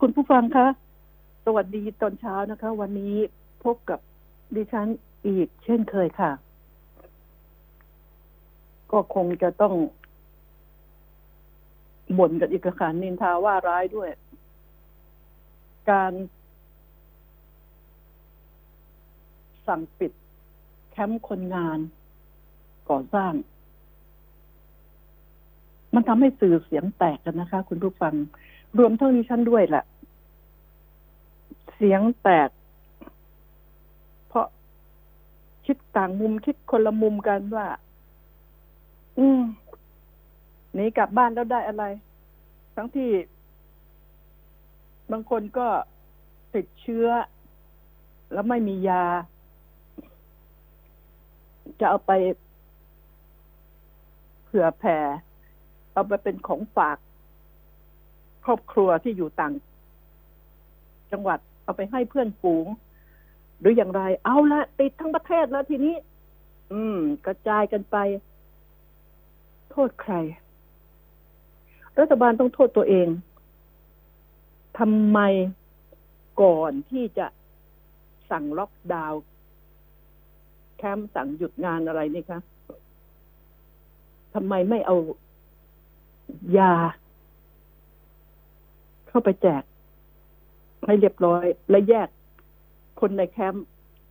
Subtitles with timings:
[0.00, 0.66] คุณผู้ฟังคะ
[1.44, 3.16] สวัสดีตอนเช้านะคะ วันนี้
[3.64, 4.00] พบกับ
[4.54, 4.88] ดิฉัน
[5.26, 6.30] อีกเช่นเคยค่ะ
[8.92, 9.74] ก็คงจะต้อง
[12.18, 14.10] บ่นกันอีกค่ะนินทาว่าร้ายด้วย
[15.90, 16.12] การ
[19.66, 20.12] สั่งปิด
[20.90, 21.78] แคมป์คนงาน
[22.90, 23.32] ก่อสร้าง
[25.94, 28.14] มันทำให้สื่อเสียงแตกกันนะคะ คุณผู้ฟัง
[28.78, 29.84] รวมทั้งดิฉันด้วยแหละ
[31.74, 32.50] เสียงแตก
[34.28, 34.46] เพราะ
[35.66, 37.66] คิดต่างมุมคิดคนละมุมกันว่า
[39.18, 39.40] อืม
[40.74, 41.84] หนีกลับบ้านแล้วได้อะไร
[42.76, 43.10] ทั้งที่
[45.10, 45.68] บางคนก็
[46.54, 47.06] ติดเชื้อ
[48.32, 49.04] แล้วไม่มียา
[51.80, 52.12] จะเอาไป
[54.44, 54.98] เผื่อแผ่
[55.92, 56.98] เอาไปเป็นของฝาก
[58.44, 59.52] ครอบครัวที่อยู่ต่าง
[61.12, 62.66] จังหวัดเอาไปให้เพื่อนฝูง
[63.60, 65.94] หรืออย่างไร เอาละติดทั้งประเทศแล้วทีนี้
[66.72, 67.96] อืม กระจายกันไป
[69.70, 70.14] โทษใคร
[71.98, 73.08] รัฐบาลต้องโทษตัวเอง
[74.78, 75.18] ทำไม
[76.42, 77.26] ก่อนที่จะ
[78.30, 79.20] สั่งล็อกดาวน์
[80.76, 82.40] แคมป์สั่งหยุดงานอะไรนี่คะ
[84.34, 84.96] ทำไมไม่เอา
[86.58, 86.74] ยา
[89.12, 89.62] เข้าไปแจก
[90.86, 92.08] ให้เรียบร้อย และแยก
[93.00, 93.64] คนในแคมป์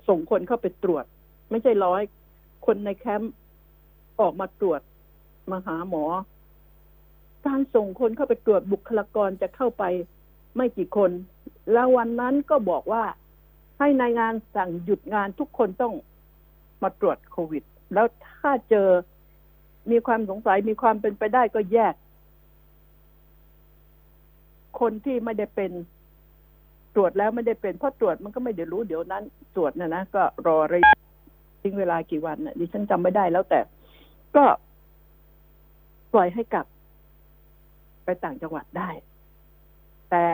[0.08, 1.06] ส่งคนเข้าไปตรวจ
[1.50, 2.02] ไม่ใช่ร้อย
[2.66, 3.32] คนในแคมป์
[4.20, 4.82] ออกมาตรวจ
[5.52, 6.04] มาหาหมอ
[7.46, 9.84] การส่งคนเข้าไปตรวจบุคลากรจะเข้าไป
[10.56, 11.12] ไม่กี่คน
[11.72, 13.04] แล้ววันนั้นก็บอกว่า
[13.80, 15.94] ให้ในายงานสั่งหยุดงานทุกคนต้อง
[16.84, 17.64] มาตรวจโควิด
[17.94, 18.88] แล้วถ้าเจอ
[19.92, 21.94] มีความสงสัยมีความเป็นไปได้ก็แยก
[24.82, 25.72] คนที่ไม่ได้เป็น
[26.96, 29.24] ตรวจแล้วไม่ได้เป็นเพราะตรวจมันก็ไม่ได้รู้เดี๋ยวนั้น
[29.56, 30.94] ตรวจนะนะก็รอระยะ
[31.62, 33.60] ทิ้งเวลากี่วันนะดิฉันจำไม่ได้แล้วแต่
[34.36, 34.46] ก็
[36.14, 36.66] ปล่อยให้กลับ
[38.04, 38.90] ไปต่างจังหวัดได้
[40.12, 40.26] แต่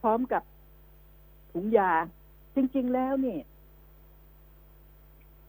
[0.00, 0.42] พร้อมกับ
[1.52, 1.90] ถุงยา
[2.54, 3.40] จริง ๆ แล้วเนี่ย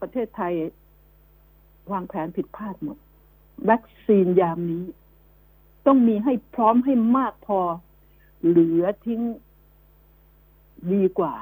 [0.02, 0.54] ประเทศไทย
[1.92, 2.98] วางแผนผิดพลาดหมด
[3.70, 4.84] วัคซีนยามนี้
[5.86, 7.60] ต้องมีให้พร้อมให้มากพอ
[8.46, 9.22] เหลือทิ้ง
[10.92, 11.34] ดีกว่า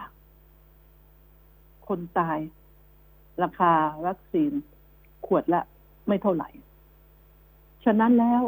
[1.88, 2.40] คนตาย
[3.44, 3.74] ราคา
[4.06, 4.52] วัคซีน
[5.26, 5.62] ขวดละ
[6.08, 6.50] ไม่เท่าไหร่
[7.86, 8.42] ฉะนั้นแล้ว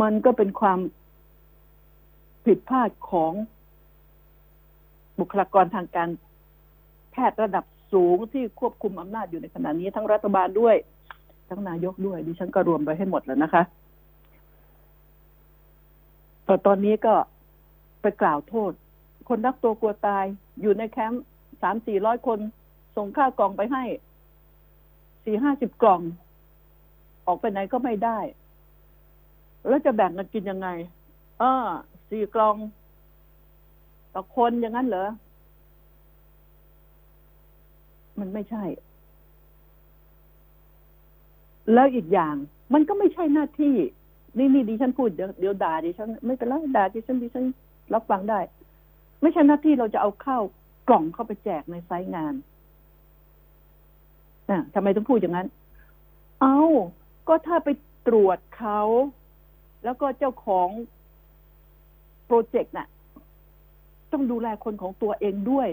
[0.00, 0.78] มันก็เป็นความ
[2.44, 3.32] ผิดพลาดของ
[5.20, 6.08] บุคลากรทางการ
[7.10, 10.76] แพทย์ระดับสูงที่ควบคุมอำนาจอยู่ในขณะนี้ทั้งรัฐบาลด้วย
[11.48, 13.62] ทั้งนายกด้วย ดิฉันก็รวมไปให้หมดแล้วนะคะ
[16.50, 17.14] ต่ตอนนี้ก็
[18.02, 18.72] ไปกล่าวโทษ
[19.28, 20.24] คนรักตัวกลัวตาย
[20.60, 21.24] อยู่ในแคมป์
[21.62, 22.38] สามสี่ร้อยคน
[22.96, 23.84] ส่งข้าวกล่องไปให้
[25.24, 26.00] สี่ห้าสิบกล่อง
[27.26, 28.18] ออกไปไหนก็ไม่ได้
[29.68, 30.68] แล้วจะแบ่งกันกินยังไง
[31.38, 31.66] เออ
[32.08, 32.56] สี่กล่อง
[34.14, 35.08] ต่อคนอย่างนั้นเหรอ
[38.18, 38.64] มันไม่ใช่
[41.72, 42.34] แล้วอีกอย่าง
[42.72, 43.76] มันก็ไม่ใช่หน้าที่
[44.38, 47.44] นี่นี่ดิฉันพูดเดี๋ยวเดี๋ยวด่าดิฉันไม่เป็นไรด่าดิฉันดิฉัน
[47.94, 48.40] รับฟังได้
[49.22, 50.42] ไม่ใช่หน้าที่เราจะเอาข้าว
[50.88, 52.34] กล่องเข้าไปแจกในไซต์งาน
[54.50, 55.48] นะทำไมต้องพูดอย่างนั้น
[56.40, 56.58] เอา
[57.28, 57.68] ก็ถ้าไป
[58.06, 58.80] ตรวจเขา
[59.84, 60.68] แล้วก็เจ้าของ
[62.26, 62.88] โปรเจกต์น่ะ
[64.12, 65.68] ต้องดูแลคนของตัวเองด้วย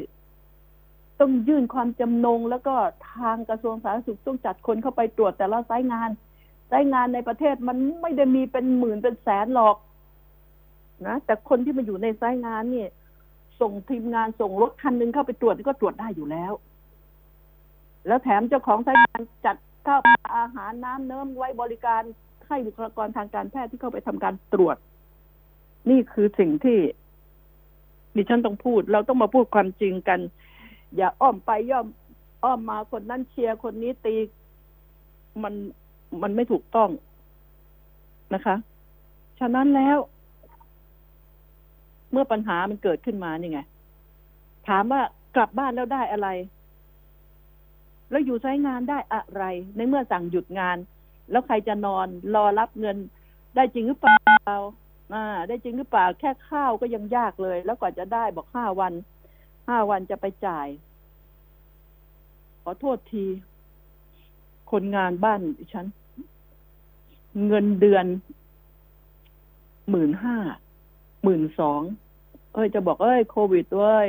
[1.20, 2.76] ต้องยื่นความจำนง แล้วก็
[3.14, 6.10] ทางกระทรวงสาธารณสุขต้องจัดคนเข้าไปตรวจแต่ละไซต์งาน
[6.68, 9.76] ไซต์งานในประเทศมันไม่ได้มีเป็นหมื่นเป็นแสนหรอก
[11.08, 12.86] นะแต่คนที่มาอยู่ในไซต์งานนี่
[13.62, 16.52] ส่งทีมงานส่งรถคันหนึ่งเข้าไปตรวจก็ตรวจได้อยู่แล้ว
[18.08, 19.56] แล้วแถมเจ้าของไซต์งานจัด
[19.88, 20.02] ข้าว
[20.38, 22.02] อาหารน้ำเนิ้มไว้บริการ
[22.48, 24.78] ให้บุคลากรทางการแพทย์ที่เข้าไปทำการตรวจ
[25.90, 26.80] นี่คือสิ่งที่
[28.16, 30.20] ดิฉันต้องพูด เราต้องมาพูดความจริงกัน
[30.96, 31.88] อย่าอ้อมไปย่อม
[32.44, 34.16] อ้อมมาคนนั้นเชียร์คนนี้ตี
[35.44, 35.54] มัน
[36.24, 36.90] มันไม่ถูกต้อง
[38.34, 38.56] นะคะ
[39.40, 39.98] ฉะนั้นแล้ว
[42.12, 43.60] เมื่อปัญหามันเกิดขึ้นมานี่ไง
[44.68, 45.02] ถามว่า
[45.36, 46.30] กลับบ้านแล้วได้อะไร
[48.10, 49.44] แล้วอยู่ใช้งานได้อะไร
[49.76, 50.78] ในเมื่อสั่งหยุดงาน
[51.32, 52.98] แล้วใครจะนอนรอรับเงิน
[53.56, 54.20] ได้จริงหรือเปล่า
[55.14, 58.94] อ่า ได้จริงหรือเปล่า แค่ข้าวก็ยังยากเลย แล้วกว่าจะได้บอกห้าวัน
[59.68, 60.68] ห้าวันจะไปจ่าย
[62.64, 63.26] ขอโทษที
[64.72, 65.86] คนงานบ้านดิฉัน
[67.48, 68.06] เงินเดือน
[69.90, 70.38] หมื่นห้า
[71.24, 71.82] หมื่นสอง
[72.54, 74.08] เอ้ยจะบอกเอ้ยโควิดเว้ย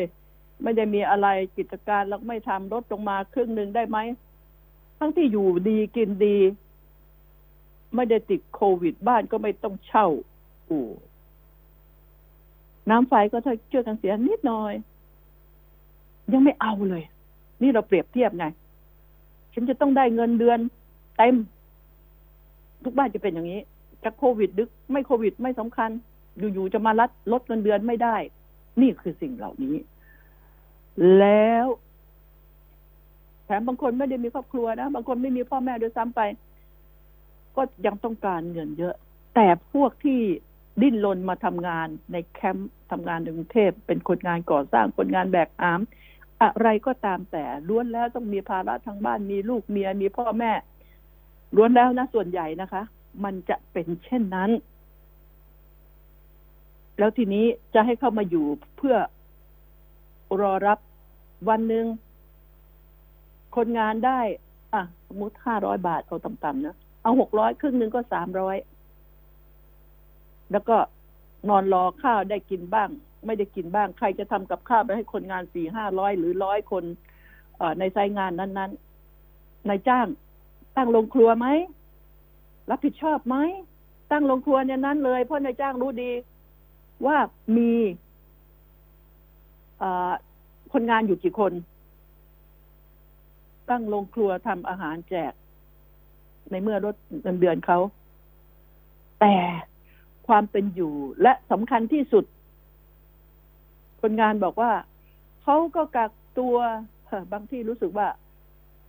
[0.63, 3.99] ไม่ได้มีอะไรกิจการแล้วไม่ทำลดลงมาครึ่งหนึ่งได้ไหม
[4.99, 6.39] ทั้งที่อยู่ดีกินดี
[7.95, 10.07] ไม่ได้ติดโควิดบ้านก็ไม่ต้องเช่า
[10.71, 10.87] อู่
[12.91, 14.73] น้ำไฟก็ถ้าเชื่อกันเสียนิดหน่อย
[16.33, 17.03] ยังไม่เอาเลย
[17.63, 18.47] นี่เราเปรียบเทียบไง
[19.59, 20.59] ฉันจะต้องได้เงินเดือน
[21.19, 21.37] เต็ม
[22.85, 23.61] ทุกบ้านจะเป็นอย่างนี้
[24.05, 25.91] จะโควิดดึก ไม่โควิดไม่สำคัญ
[26.39, 28.17] อยู่ๆจะมาลัดลดเงินเดือนไม่ได้
[28.81, 29.75] นี่คือสิ่งเหล่านี้
[31.19, 31.67] แล้ว
[33.45, 36.21] แถมบางคนไม่ได้มีครอบครัวนะ บางคนไม่มีพ่อแม่ด้วยซ้ำไป
[37.57, 38.95] ก็ยังต้องการเงินเยอะ
[39.35, 40.21] แต่พวกที่
[40.83, 45.81] ดิ้นรนมาทำงานในแคมป์ทำงานในกรุงเทพเป็นคนงานก่อสร้างคนงานแบกอาม
[46.43, 50.53] อะไรก็ตามแต่ล้วนแล้วต้องมีภาระทางบ้านมีลูกเมียมีพ่อแม่
[51.57, 52.83] ล้วนแล้วนะส่วนใหญ่นะคะ
[53.25, 54.51] มันจะเป็นเช่นนั้น
[56.99, 58.47] แล้วทีนี้จะให้เข้ามาอยู่
[58.77, 58.97] เพื่อ
[60.41, 60.79] รอรับ
[61.49, 61.87] วันหนึ่ง
[63.57, 64.21] คนงานได้
[64.75, 68.57] อะ สมมติห้าร้อยบาทเอาต่ำๆนะเอาหกร้อยครึ่งหนึ่งก็สามร้อย
[70.53, 70.77] แล้วก็
[71.49, 72.91] นอนรอข้าวได้กินบ้าง
[73.27, 76.85] ไม่ได้กินบ้าง ใครจะทำกับข้าวไปให้คนงานสี่ห้าร้อยหรือร้อยคน
[77.79, 80.07] ในไซงานนั้นๆนายจ้าง
[80.77, 81.47] ตั้งโรงครัวไหม
[82.71, 83.37] รับผิดชอบไหม
[84.11, 86.13] ตั้งโรงครัวเนี่ยนั้นเลย เพราะนายจ้างรู้ดี
[87.07, 87.17] ว่า
[87.57, 87.73] มี
[90.73, 91.53] คนงานอยู่กี่คน
[93.71, 95.33] ตั้งโรงครัวทำอาหารแจก
[96.51, 97.79] ในเมื่อลดเงินเดือนเขา
[99.21, 99.35] แต่
[100.29, 100.93] ความเป็นอยู่
[101.23, 102.25] และสำคัญที่สุด
[104.01, 104.73] คนงานบอกว่า
[105.43, 106.57] เขาก็กักตัว
[107.33, 108.09] บางที่รู้สึกว่า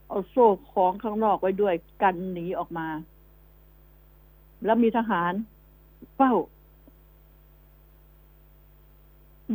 [0.08, 2.86] เอาโซ่ของข้างนอกไว้ด้วยกันหนีออกมา
[4.64, 5.32] แล้วมีทหาร
[6.16, 6.32] เฝ้า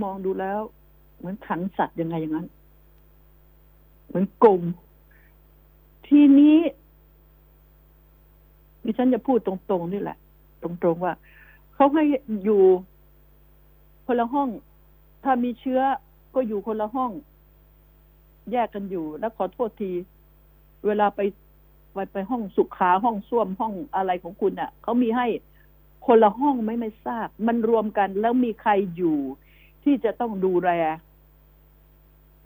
[0.01, 0.59] มองดูแล้ว
[1.17, 2.47] เหมือนขังสัตว์ยังไงอย่างนั้น
[4.07, 4.61] เหมือนกลม
[6.07, 6.57] ทีนี้
[8.85, 10.17] ดิฉันจะพูดตรงๆนี่แหละ
[10.61, 11.13] ตรงๆว่า
[11.73, 12.03] เขาให้
[12.43, 12.61] อยู่
[14.05, 14.49] คนละห้อง
[15.25, 15.81] ถ้ามีเชื้อ
[16.35, 17.11] ก็อยู่คนละห้อง
[18.51, 19.91] แยกกันอยู่ แล้วขอโทษที
[20.85, 21.19] เวลาไป
[21.93, 25.27] ไปไปห้องสุขาห้องส้วมห้องอะไรของคุณเน่ะเขามีให้
[26.05, 29.19] คนละห้องไม่ไม่ทราบ มันรวมกันแล้วมีใครอยู่
[29.83, 30.69] ที่จะต้องดูแล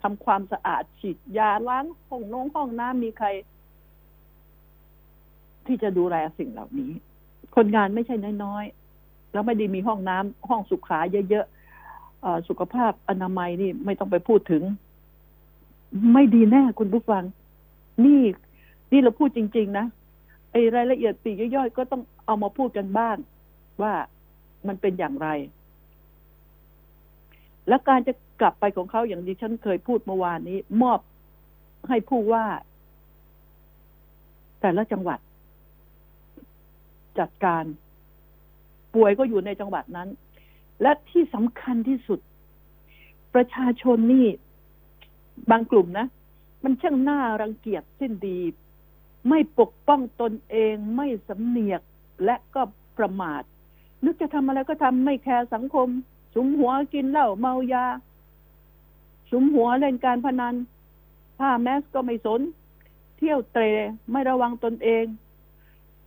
[0.02, 3.28] ทำความสะอาดฉีดยาล้างห้องน้องห้องน้ำมีใคร
[5.66, 6.92] ที่จะดูแลสิ่งเหล่านี้
[7.56, 10.98] คนงานไม่ใช่น้อยๆ แล้วไม่ด้มีห้องน้ำห้องสุขา
[11.30, 11.59] เยอะๆ
[12.48, 14.62] สุขภาพอนามัยนี่ไม่ต้องไปพูดถึง
[16.12, 17.24] ไม่ดีแน่คุณผู้ฟัง
[18.04, 18.22] นี่
[18.92, 19.86] นี่เราพูดจริง ๆ นะ
[20.52, 23.16] ไอ้รายละเอียดปีกย่อยๆ ก็ต้องเอามาพูดกันบ้าง
[23.82, 23.92] ว่า
[24.66, 25.28] มันเป็นอย่างไร
[27.68, 31.00] และการจะกลับไปของเขาอย่างที่ฉันเคยพูดเมื่อวานนี้ มอบ
[31.88, 32.46] ให้ผู้ว่า
[34.60, 35.18] แต่ละจังหวัด
[37.18, 37.64] จัดการ
[38.94, 40.08] ป่วยก็อยู่ในจังหวัดนั้น
[40.82, 42.20] และที่สำคัญที่สุด
[43.34, 44.26] ประชาชนนี่
[45.50, 46.06] บางกลุ่มนะ
[46.64, 48.38] มันช่างน่ารังเกียจสิ้นดี
[49.28, 51.80] ไม่ปกป้องตนเองไม่สำเนียก
[52.24, 52.62] และก็
[52.98, 53.42] ประมาท
[54.04, 55.88] นึกจะทำอะไรก็ทำไม่แคร์สังคม
[56.34, 57.86] สุมหัวกินเหล้าเมายา
[59.30, 60.54] สุมหัวเล่นการพนัน
[61.38, 62.40] ผ้าแมสก็ไม่สน
[63.16, 63.64] เที่ยวเตร
[64.12, 65.04] ไม่ระวังตนเอง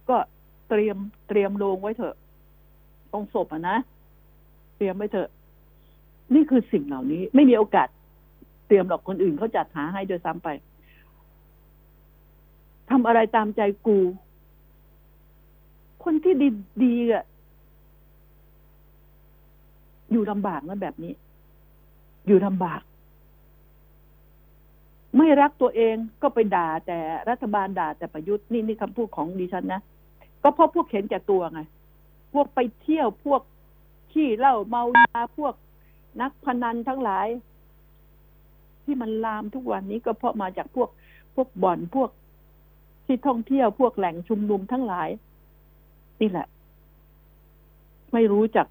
[0.10, 0.18] ก็
[0.70, 0.98] เตรียม
[1.28, 2.16] เตรียมโลงไว้เถอะ
[3.12, 3.78] ตรงศพอะนะ
[4.84, 5.30] รียมไว้เถอะ
[6.34, 7.88] นี่คือสิ่งเหล่านี้ ไม่มีโอกาส
[8.68, 10.50] เตรียมหรอกคนอื่นเขาจัดหาให้โดยซ้ำไป
[12.90, 14.00] ทำอะไรตามใจกู
[16.04, 16.48] คนที่ดี
[16.84, 17.26] ดีอะ
[20.12, 21.14] อยู่ลำบากนะแบบนี้
[22.28, 22.82] อยู่ลำบาก
[25.18, 26.98] ไม่รักตัวเองก็ไปด่าแต่
[27.30, 29.82] รัฐบาลด่าแต่ประยุทธ์นี่นี่คำพูดของดิฉันนะ
[30.44, 31.62] ก็เพราะพวกเห็นแก่ตัวไง
[32.34, 33.42] พวกไปเที่ยวพวก
[34.14, 35.56] ขี้เหล้าเมายาพวก
[36.22, 37.28] นักพนันทั้งหลาย
[38.84, 40.90] ที่มันลามทุกวันนี้ก็เพราะมาจากพวก
[41.36, 42.10] พวกบ่อนพวก
[43.06, 45.10] ที่ท่องเที่ยวพวกแหล่งชุมนุมทั้งหลาย
[46.22, 46.48] นี่แหละ
[48.14, 48.68] ไม่รู้จัก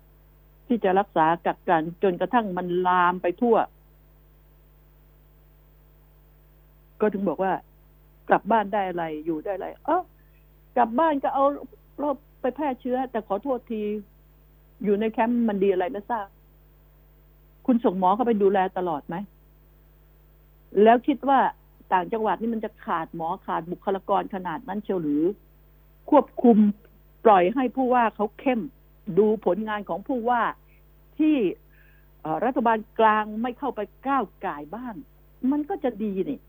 [0.67, 3.57] ที่จะรักษากักกันจนกระทั่งมันลามไปทั่ว
[7.01, 7.53] ก็ถึงบอกว่า
[8.29, 10.03] กลับบ้านได้อะไรอยู่ได้อะไรเออ
[10.77, 11.45] กลับบ้านก็เอา
[11.99, 13.83] โรคไปแพร่เชื้อ แต่ขอโทษที
[14.85, 16.27] อยู่ในแคมป์มันดีอะไรไม่ทราบ
[17.67, 19.17] คุณส่งหมอเข้าไปดูแลตลอดไหม
[20.83, 21.41] แล้วคิดว่า
[21.93, 25.23] ต่างจังหวัดนี่มันจะขาดหมอขาดบุคลากรขนาดนั้นเชียวหรือ
[26.11, 26.57] ควบคุม
[27.25, 28.61] ปล่อยให้ผู้ว่าเขาเข้ม
[29.19, 30.43] ดูผลงานของผู้ว่า
[31.19, 31.37] ที่
[32.45, 34.95] รัฐบาลกลางไม่เข้าไปก้าวไก่บ้าง
[35.51, 36.41] มันก็จะดีนี่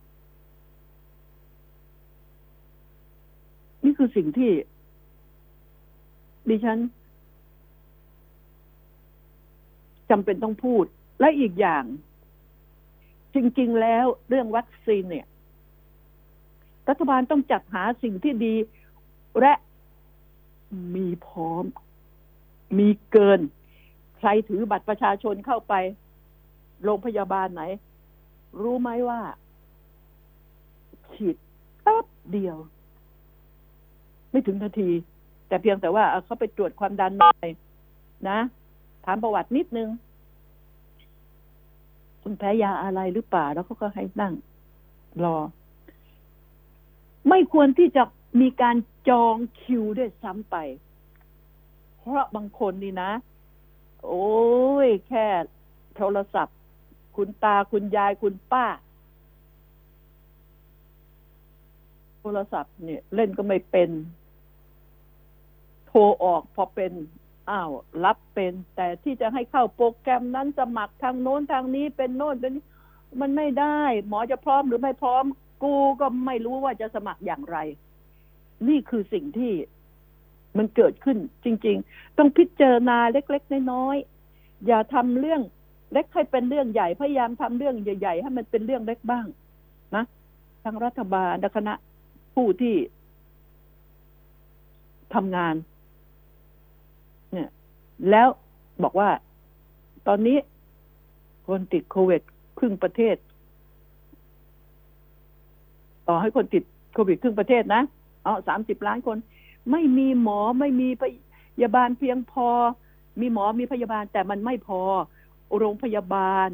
[3.84, 4.52] นี่คือสิ่งที่
[6.50, 6.80] ดิฉัน
[10.14, 10.86] จำเป็นต้องพูด
[11.20, 11.84] และอีกอย่าง
[13.36, 15.28] จริง ๆ แล้วเรื่องวัคซีนเนี่ย
[16.90, 18.56] รัฐบาลต้องจัดหาสิ่งที่ดี
[19.40, 19.54] และ
[20.96, 21.64] มีพร้อม
[22.80, 23.40] มีเกิน
[24.18, 25.74] ใครถือบัตรประชาชนเข้าไป
[26.84, 27.64] โรงพยาบาลไหน
[28.62, 29.22] รู้ไหมว่า
[31.14, 31.36] ฉีด
[31.84, 32.58] แป๊บเดียว
[34.32, 34.90] ไม่ถึงนาที
[35.48, 37.50] แต่เพียงแต่ว่าเขาไปตรวจความดันหน่อย
[38.30, 38.40] นะ
[39.06, 39.90] ถามประวัตินิดนึง
[42.22, 44.34] คุณแพ้ยาอะไรหรือเปล่า แล้วเขาก็ให้นั่ง
[45.24, 45.38] รอ
[47.30, 48.04] ไม่ควรที่จะ
[48.42, 48.76] มีการ
[49.10, 50.56] จองคิวด้วยซ้ำไป
[51.98, 53.12] เพราะบางคนนี่นะ
[54.06, 54.28] โอ้
[54.88, 55.26] ย แค่
[55.96, 56.58] โทรศัพท์
[57.16, 58.66] คุณตาคุณยายคุณป้า
[62.20, 63.90] โทรศัพท์เนี่ย เล่นก็ไม่เป็น
[65.88, 66.92] โทรออกพอเป็น
[67.50, 67.72] อ้าว
[68.06, 72.64] รับเป็นแต่ที่จะให้เข้าโปรแกรมนั้นสมัครทางโน้นทางนี้เป็นโน้นเป็นนี้
[73.22, 75.24] มันไม่ได้ หมอจะพร้อมหรือไม่พร้อม
[75.64, 77.58] กูก็ไม่รู้ว่าจะสมัครอย่างไร
[78.68, 79.54] นี่คือสิ่งที่
[80.58, 85.42] มันเกิดขึ้น จริง ๆ ต้องพิจารณาเล็กๆน้อยๆอย่าทำเรื่อง
[85.94, 89.26] เล็กให้เป็นเรื่องใหญ่พยายามทำเรื่องใหญ่ๆให้มันเป็นเรื่องเล็กบ้าง
[89.96, 90.04] นะ
[90.64, 91.74] ทางรัฐบาลคณะ
[92.36, 92.76] ผู้ที่
[95.14, 95.56] ทำงาน
[98.10, 98.28] แล้ว
[98.84, 99.10] บอกว่า
[100.08, 100.38] ตอนนี้
[101.48, 102.22] คนติดโควิด
[102.60, 103.16] ครึ่งประเทศ
[106.08, 107.82] ต่อให้คนติดโควิดครึ่งประเทศนะ
[108.24, 109.18] เอาสามสิบล้านคน
[109.72, 111.04] ไม่มีหมอไม่มีพ
[111.64, 112.48] ยาบาลเพียงพอ
[113.20, 114.82] มีหมอมีพยาบาล แต่มันไม่พอ
[115.58, 116.50] โรงพยาบาล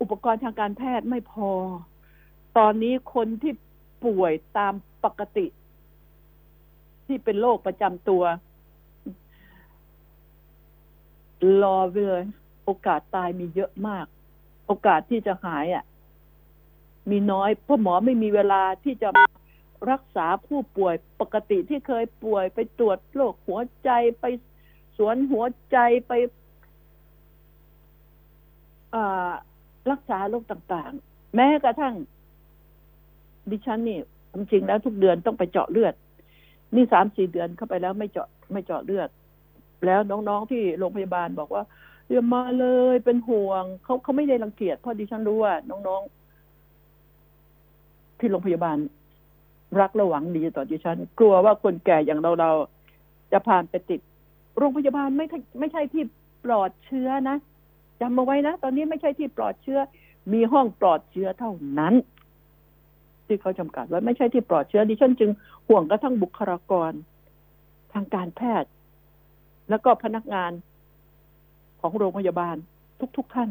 [0.00, 1.50] อุปกรณ์ทางการแพทย์ไม่พอ
[2.58, 3.52] ตอนนี้คนที่
[4.04, 4.72] ป่วยตาม
[5.04, 5.46] ปกติ
[7.06, 8.22] ที่เป็นโรคประจำตัว
[11.62, 12.24] รอไปเลย
[12.64, 14.06] โอกาสตายมีเยอะมาก
[14.66, 15.84] โอกาสที่จะหายอะ
[17.10, 19.08] มีน้อย เพราะหมอไม่มีเวลาที่จะ
[19.90, 24.24] รักษาผู้ป่วยปกติที่เคยป่วยไปตรวจโรคหัวใจไป
[24.96, 26.12] สวนหัวใจไป
[29.90, 31.94] รักษาโรคต่างๆ แม้กระทั่ง
[33.50, 33.98] ดิฉันนี่
[34.34, 35.94] จริงแล้วทุกเดือนต้องไปเจาะเลือด
[36.74, 39.08] นี่สามสี่เดือนเข้าไปแล้วไม่เจาะไม่เจาะเลือด
[39.86, 41.64] แล้วน้องๆที่โรงพยาบาลบอกว่า
[42.10, 48.76] อย่ามาเลยเป็นห่วงเขาเขาไม่ได้รังเกียจเพราะดิฉันรู้ว่า น้องๆ ที่โรงพยาบาล
[49.80, 52.50] รักและหวังดีต่อดิฉัน กลัวว่าคนแก่อย่างเราเรา
[53.32, 54.00] จะผ่านไปติด
[54.58, 55.26] โรงพยาบาลไม่
[55.60, 56.04] ไม่ใช่ที่
[56.44, 57.36] ปลอดเชื้อนะ
[58.00, 59.78] จำมาไว้นะตอนนี้ไม่ใช่ที่ปลอดเชื้อ
[60.32, 61.94] มีห้องปลอดเชื้อเท่านั้น
[63.26, 65.30] ที่เขาจำกัดไว้ไม่ใช่ที่ปลอดเชื้อดิฉันจึง
[65.68, 66.92] ห่วงกระทั่งบุคลากร
[67.92, 68.70] ทางการแพทย์
[69.70, 70.52] แล้วก็พนักงาน
[71.80, 72.56] ของโรงพยาบาล
[73.16, 73.50] ทุกๆทท่าน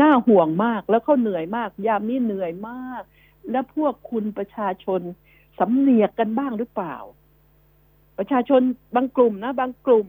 [0.00, 3.02] น่าห่วงมากแล้วเขาเหนื่อยมาก ยามนี้เหนื่อยมาก
[3.50, 5.00] และพวกคุณประชาชน
[5.58, 6.96] สำเนียกกันบ้างหรือเปล่า
[8.18, 8.60] ประชาชน
[8.94, 10.06] บางกลุ่มนะ บางกลุ่ม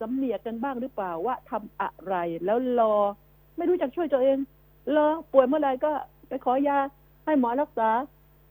[0.00, 2.94] สำเนียกกันบ้างหรือเปล่าว่าทำอะไร แล้วรอ
[3.56, 4.38] ไม่รู้จักช่วยตัวเอง
[4.96, 5.92] รอป่วยเมื่อไหร่ก็
[6.28, 6.78] ไปขอยา
[7.24, 7.90] ให้หมอรักษา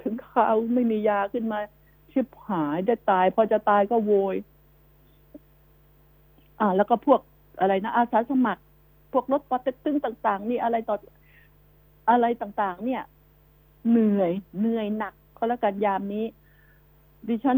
[0.02, 1.60] ถึงเขาไม่มียาขึ้นมา
[2.12, 4.36] ชิบหายได้ตาย พอจะตายก็โวย
[6.62, 7.22] อ่า แล้วก็พวก
[7.60, 8.62] อะไรนะอาสาสมัคร
[9.13, 10.96] พวกรถปอเต็กตึงต่าง ๆ นี่อะไรต่อ
[12.10, 13.03] อะไรต่างๆ เนี่ย
[13.89, 16.25] เหนื่อยเหนื่อยหนักก็แล้วกันยามนี้
[17.27, 17.58] ดิฉัน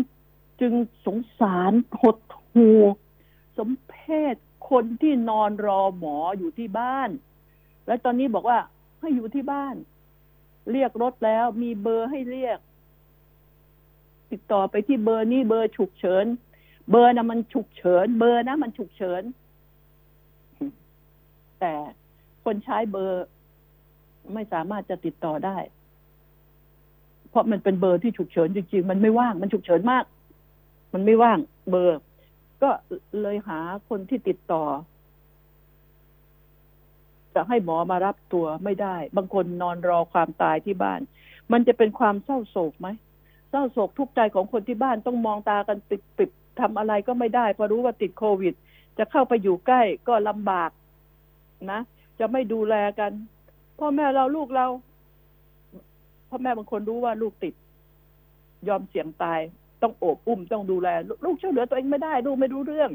[0.62, 0.74] จึง
[1.06, 2.18] สงสารหด
[2.54, 2.70] หู
[3.58, 3.96] สมเพ
[4.34, 4.36] ศ
[4.70, 7.10] คนที่นอนรอหมออยู่ที่บ้าน
[7.88, 8.60] แล้วตอนนี้บอกว่า
[9.00, 9.76] ให้อยู่ที่บ้าน
[10.72, 12.60] เรียกรถแล้วมีเบอร์ให้เรียก
[14.32, 16.26] ติดต่อไปที่เบอร์นี้เบอร์ฉุกเฉิน
[16.90, 19.24] เบอร์นะมันฉุกเฉิน เบอร์นะมันฉุกเฉิน
[21.60, 21.74] แต่
[22.44, 23.26] คนใช้เบอร์
[24.34, 25.58] ไม่สามารถจะติดต่อได้
[27.30, 30.06] เพราะมันเป็นเบอร์ที่ฉุกเฉินจริงๆ มันไม่ว่าง มันฉุกเฉินมาก
[30.94, 32.00] มันไม่ว่าง เบอร์
[32.64, 32.70] ก็
[33.22, 33.60] เลยหา
[33.90, 34.64] คนที่ติดต่อ
[37.36, 41.00] จะให้หมอมารับตัวไม่ได้ บางคนนอนรอความตายที่บ้าน
[41.52, 42.88] มันจะเป็นความเศร้าโศกไหม
[43.50, 48.54] เศร้าโศกทุกใจของคนที่บ้านต้องมองตากันปิดปิด ทำอะไรก็ไม่ได้พอรู้ว่าติดโควิด
[48.98, 50.72] จะเข้าไปอยู่ใกล้ก็ลำบาก
[51.72, 51.80] นะ
[52.20, 53.12] จะไม่ดูแลกัน
[53.80, 54.68] พ่อแม่เราลูกเรา
[56.30, 57.54] พ่อแม่บางคนรู้ว่าลูกติด
[58.68, 59.40] ยอมเสี่ยงตาย
[59.82, 60.88] ต้องโอบอุ้มต้องดูแล
[61.26, 62.92] ลูกช่วยเหลือตัวเองไม่ได้ลูกไม่รู้เรื่อง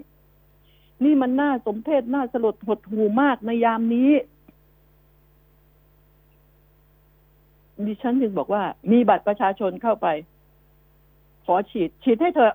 [1.04, 4.10] นี่มันน่าสมเพชน่าสลดหดหูมากในยามนี้
[7.86, 8.62] ดิฉันจึงบอกว่า
[8.92, 10.06] มีบัตรประชาชนเข้าไป
[11.44, 12.52] ขอฉีด ฉีดให้เถอ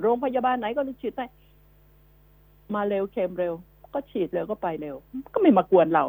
[0.00, 1.26] โรงพยาบาลไหนก็ฉีดให้
[2.74, 3.54] มาเร็วเค็มเร็ว
[3.94, 4.96] ก็ฉีดเร็วก็ไปเร็ว
[5.34, 6.04] ก็ไม่มากวนเรา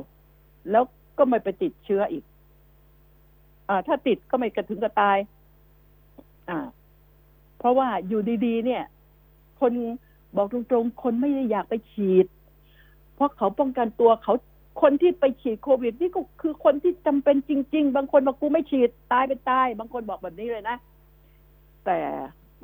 [0.72, 0.84] แล้ว
[1.18, 2.24] ก็ไม่ไปติดเชื้ออีก
[3.70, 5.18] อ่า ถ้าติดก็ไม่กระถึงกระตาย
[6.50, 6.60] อ่า
[7.60, 8.84] เพราะว่าอยู่ดีๆ เนี่ย
[9.60, 9.72] คน
[10.36, 12.26] บอกตรงๆ คนไม่ได้อยากไปฉีด
[13.16, 14.34] เพราะเขาป้องกันตัวเขา
[14.82, 20.78] คนที่ไปฉีดโควิด นี่ก็คือคนที่จำเป็นจริง ๆ บางคนบอกกูไม่ฉีดตายเป็นตาย บางคนบอกแบบนี้เลยนะ
[21.86, 22.00] แต่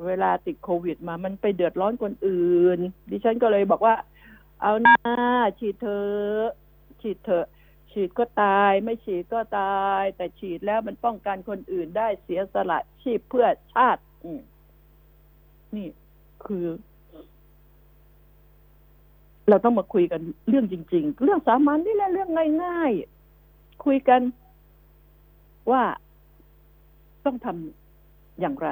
[0.06, 2.78] เวลาติดโควิดมามันไปเดือดร้อนคนอื่น
[3.10, 3.94] ดิฉันก็เลยบอกว่า
[4.62, 4.96] เอาหน้า
[5.58, 6.48] ฉีดเถอะ
[7.00, 7.46] ฉีดเถอะ
[7.92, 14.02] ฉีดก็ตาย ไม่ฉีดก็ตาย แต่ฉีดแล้วมันป้องกันคนอื่นได้เสียสละชีพเพื่อชาติ
[15.76, 15.88] นี่
[16.46, 16.64] คือ
[19.48, 22.30] เราต้องมาคุยกันเรื่องจริง ๆ เรื่องสามัญนี่แหละเรื่อง
[22.64, 24.20] ง่ายๆคุยกัน
[25.70, 25.82] ว่า
[27.24, 28.68] ต้องทำอย่างไร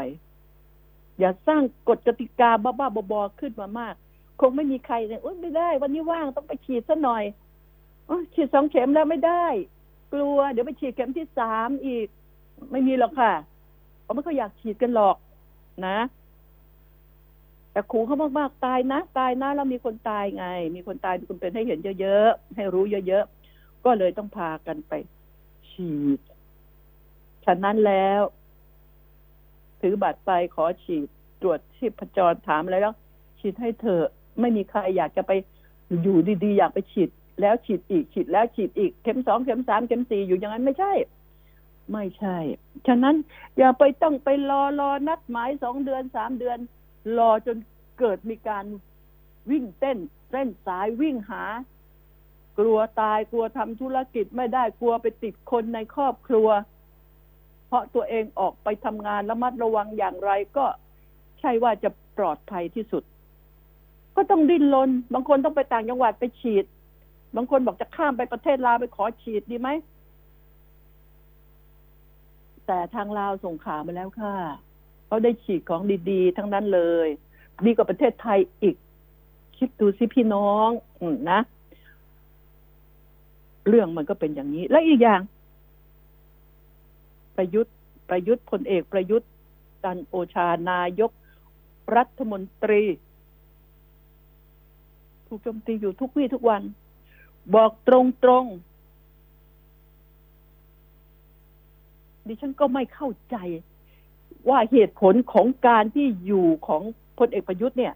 [1.19, 3.95] อย่าสร้างกฎกติกาบ้าๆบอๆขึ้นมามาก
[4.41, 7.25] คงไม่มีใครเลยโอ๊ยไม่ได้ วันนี้ว่างต้องไปฉีดซะหน่อย
[8.09, 9.47] อฉีดสองเข็มแล้วไม่ได้
[10.13, 12.07] กลัว เดี๋ยวไปฉีดเข็มที่สามอีก
[12.71, 13.33] ไม่มีหรอกค่ะ
[14.03, 15.17] เพราไม่เขาอยากฉีดกันหรอก
[15.87, 15.99] นะ
[17.73, 20.47] แต่ขู่เขามากๆตายนะ ตายนะแล้วมีคนตายไง
[20.77, 24.93] มีคนตายมีคนเป็นให้เห็นเยอะๆให้รู้เยอะๆก็เลยต้องพากันไป
[25.71, 26.21] ฉีด
[27.45, 28.21] ฉะนั้นแล้ว
[29.87, 31.09] ถือบัตรไปขอฉีด
[31.43, 32.95] ตรวจชีพจรถามอะไรแล้ว
[33.39, 34.01] ฉีดให้เธอ
[34.41, 35.33] ไม่มีใครอยากจะไป
[36.03, 40.93] อยู่ดีๆ อยากไปฉีด แล้วฉีดอีกฉีดแล้วฉีดอีกเข็มสองเข็มสามเข็มสี่อยู่อย่างนั้นไม่ใช่
[41.93, 42.37] ไม่ใช่
[42.87, 43.17] ฉะนั้น
[43.59, 46.59] อย่าไปต้องไปรอรอนัดหมายสองเดือนสามเดือน
[47.19, 47.57] รอจน
[47.99, 48.65] เกิดมีการ
[49.51, 49.99] วิ่งเต้น
[50.31, 51.45] เต้นสายวิ่งหา
[52.59, 56.49] กลัวตายกลัวทำธุรกิจไม่ได้กลัวไปติดคนในครอบครัว
[57.67, 60.65] เพราะตัวเองออกไปทำงานระมัดระวังอย่างไรก็
[61.41, 63.03] ใช่ว่าจะปลอดภัยที่สุด
[64.17, 66.65] ก็ต้องดิ้นรนบางคนต้องไปต่างจังหวัดไปฉีด
[67.37, 69.69] บางคนบอกจะข้ามไปประเทศลาวไปขอฉีดดีไหม
[72.67, 74.35] แต่ทางลาวส่งข่าวมาแล้วค่ะ
[75.07, 77.09] เขาได้ฉีดของดีๆ ทั้งนั้นเลย
[77.67, 78.77] ดีกว่าประเทศไทยอีก
[79.59, 80.69] คิดดูสิพี่น้อง
[81.01, 81.41] อืนะ
[83.69, 85.21] เรื่องมันก็เป็นอย่างนี้ และอีกอย่าง
[87.37, 87.75] ประยุทธ์
[88.09, 89.29] ประยุทธ์พลเอกประยุทธ์
[89.83, 91.13] จันโอชานายก
[91.97, 92.83] รัฐมนตรี
[95.27, 96.63] ถูกโจมตีอยู่ทุกวี่ทุกวัน
[97.55, 98.45] บอกตรงตรง
[102.27, 103.37] ดิฉันก็ไม่เข้าใจ
[104.49, 106.83] ว่าเหตุผลของการที่อยู่ของ
[107.19, 107.95] พลเอกประยุทธ์เนี่ย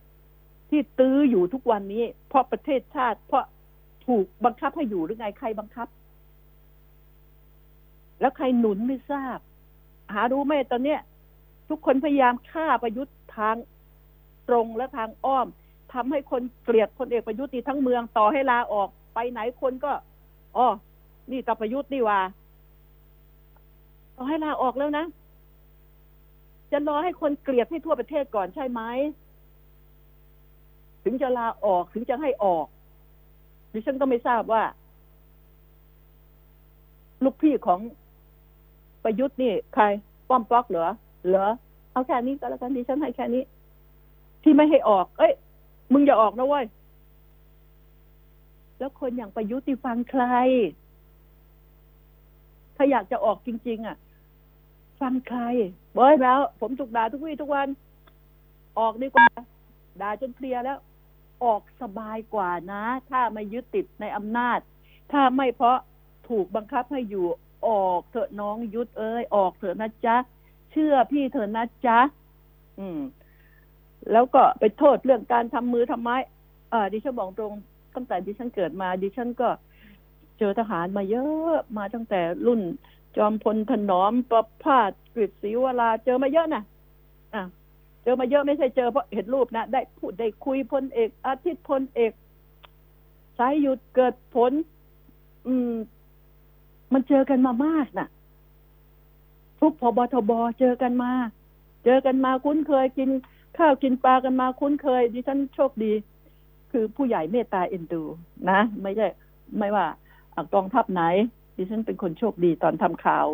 [0.70, 3.44] ที่ตื้ออยู่ทุกวันนี้ เพราะประเทศชาติ เพราะ
[4.06, 5.88] ถูกบังคับให้อยู่หรือไงใครบังคับ
[8.20, 9.38] แล้วใครหนุนไม่ทราบ
[10.14, 11.00] หารู้ไหมตอนเนี้ย
[11.68, 13.56] ทุกคนพยายามฆ่าประยุทธ์ทาง
[14.48, 15.46] ตรงและทางอ้อม
[15.92, 19.92] ทำให้คนเกลียดพลเอกประยุทธ์ทั้งเมืองต่อให้ลาออกไปไหนคนก็
[20.56, 20.66] อ๋อ
[21.30, 22.20] นี่ตาประยุทธ์นี่ว่า
[24.16, 25.04] ต่อให้ลาออกแล้วนะ
[26.72, 28.80] จะรอให้คนเกลียดให้ทั่วประเทศก่อนใช่ไหม
[31.04, 32.66] ถึงจะลาออกถึงจะให้ออก
[33.72, 34.62] ดิฉันก็ไม่ทราบว่า
[37.24, 37.80] ลูกพี่ของ
[39.04, 39.84] ประยุทธ์นี่ใคร
[40.28, 40.86] ป้อมป๊อกเหรอ
[41.28, 41.48] เหรอ
[41.92, 43.42] เอาแค่นี้ก็แล้วกันดิฉันให้แค่นี้
[44.42, 45.32] ที่ไม่ให้ออก เอ้ย
[45.92, 46.64] มึงอย่าออกนะเว้ย
[48.78, 50.24] แล้วคนอย่างประยุทธ์ที่ฟังใคร
[52.76, 53.96] ถ้าอยากจะออกจริง ๆ อะ
[55.00, 55.40] ฟังใคร
[55.94, 57.68] บอกให้แล้ว ผมถูกด่าทุกวี่ทุกวัน
[58.78, 59.28] ออกดีกว่า
[60.00, 60.78] ด่าจนเพลียแล้ว
[61.44, 64.58] ออกสบายกว่านะ ถ้าไม่ยึดติดในอำนาจ
[65.12, 65.78] ถ้าไม่เพราะ
[66.28, 67.26] ถูกบังคับให้อยู่
[67.68, 70.16] ออกเถอะน้องยุทธเอ้ยออกเถอะนะจ๊ะ
[70.70, 71.98] เชื่อพี่เถอะนะจ๊ะ
[72.78, 73.00] อืม
[74.12, 76.10] แล้วก็ไปโทษเรื่องการทำมือทำไม
[76.72, 77.54] อ่าดิฉันบอกตรง
[77.94, 79.48] ตั้งแต่ดิฉันเกิดมา ดิฉันก็
[80.38, 82.60] เจอทหารมาเยอะมาตั้งแต่รุ่น
[83.16, 86.62] จอมพลถนอมประพาสกฤษศรีวราเจอมาเยอะนะ
[87.34, 87.42] อะ
[88.02, 92.12] เจอมาเยอะไม่ใช่เจอเพราะเห็นรูปนะ ได้พูดได้คุยพลเอก อาทิตย์พลเอก
[93.38, 94.52] สายหยุดเกิดผล
[95.46, 95.72] อืม
[96.92, 98.08] มันเจอกันมามากนะ่ะ
[99.60, 101.12] ทุกพบทบเจอกันมา
[101.84, 103.10] เจอกันมาคุ้นเคยกิน
[103.58, 105.92] ข้าวกินปลากันมาคุ้นเคย ดิฉันโชคดี
[106.72, 108.02] คือผู้ใหญ่เมตตาเอ็นดู
[108.50, 109.06] นะ ไม่ใช่
[109.58, 109.86] ไม่ว่า
[110.54, 111.02] กองทัพไหน
[111.56, 113.26] ดิฉันเป็นคนโชคดีตอนทำข่าว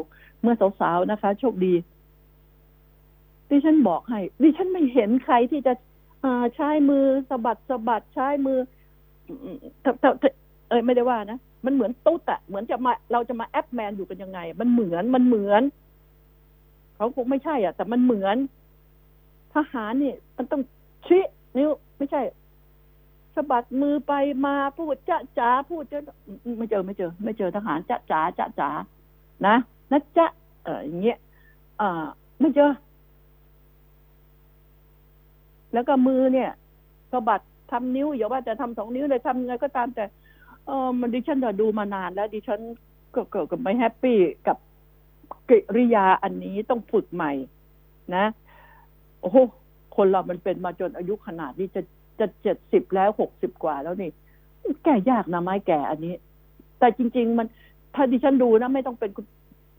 [0.42, 1.74] เมื่อสาวๆนะคะ โชคดี
[3.50, 5.72] ดิฉันบอกให้ ดิฉันไม่เห็นใครที่จะ
[6.54, 8.58] ใช้มือสะบัดสะบัดใช้มือ
[10.68, 15.62] เอ้ยไม่ได้ว่านะ มันเหมือนตุ๊ดอะเหมือนจะมาเราจะมาแอปแมนอยู่กันยังไง มันเหมือนมันเหมือน
[16.96, 18.36] เขาคงไม่ใช่อะ แต่มันเหมือน
[19.54, 20.62] ทหารนี่ มันต้อง
[21.06, 21.22] ชี้
[21.56, 22.22] นิ้วไม่ใช่
[23.34, 24.12] สะบัดมือไป
[24.46, 26.00] มาพูดจ้าจ๋าพูดจ้า
[26.58, 28.70] ไม่เจอไม่เจอ ไม่เจอทหารจ้าจ๋าจ้าจ๋า
[29.46, 29.56] นะ
[29.92, 30.26] นะจ๊ะ
[30.64, 31.18] เอออย่างเงี้ย
[31.80, 32.06] อ่า
[32.40, 32.72] ไม่เจอ
[35.72, 36.50] แล้วก็มือเนี่ย
[37.12, 40.04] สะบัดทำนิ้วอย่าว่าแต่ทำสองนิ้วเลยทำยังไงก็ตามแต่
[40.66, 42.60] เออมันดิฉันดูมานานแล้วดิฉัน
[43.14, 44.56] ก็เกิดกับไม่ happy กับ
[45.48, 47.32] กิริยาอันนี้ต้องฝึกใหม่
[48.16, 48.24] นะ
[49.20, 49.36] โอ้โห
[49.96, 51.82] คนเรามันเป็นมาจนอายุขนาดนี้จะ
[52.20, 54.10] จะเจ็ดสิบแล้วหกสิบกว่าแล้วนี่
[54.84, 56.14] แก่ยากนะไม้แก่อันนี้
[56.78, 57.46] แต่จริง ๆ มัน
[57.94, 59.10] ถ้าดิฉันดูนะ ไม่ต้องเป็น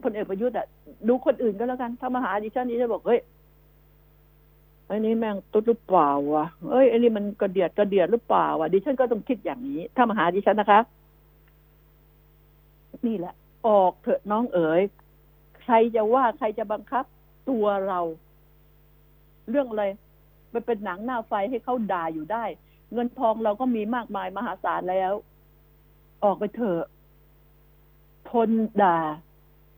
[0.04, 0.65] พลเอกประยุทธ์อะ
[1.08, 3.21] ดูคนอื่นก็แล้วกันถ้ามาหาดิฉันนี่จะบอกเฮ้ย
[4.88, 10.80] ไอ้นี้แม่งตุ๊ดหรือเปล่าวะเอ้ยไอ้นี่มันกระเดียดกระเดียดหรือเปล่าวะดิฉันก็ต้องคิดอย่างนี้ ถ้ามาหาดิฉันนะคะ
[13.08, 13.34] นี่แหละ
[13.67, 14.82] ออกเถอะน้องเอ๋ย
[15.62, 17.06] ใครจะว่าใครจะบังคับ
[17.50, 18.00] ตัวเรา
[19.50, 19.84] เรื่องอะไร
[20.54, 22.45] มันเป็นหนังหน้าไฟให้เขาด่าอยู่ได้
[22.93, 25.13] เงินทองเราก็มีมากมายมหาศาลแล้ว
[26.23, 26.84] ออกไปเถอะ
[28.30, 28.50] ทน
[28.84, 28.97] ด่า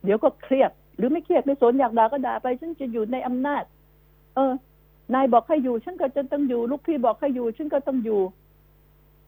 [0.04, 3.63] เดี๋ยวก็เครียด หรือไม่เครียดไม่สนอยากด่าก็ด่าไปฉันจะอยู่ในอำนาจ
[4.36, 4.54] เออ
[5.13, 8.22] นายบอกให้อยู่ ฉันก็จะต้องอยู่ ลูกพี่บอกให้อยู่ ฉันก็ต้องอยู่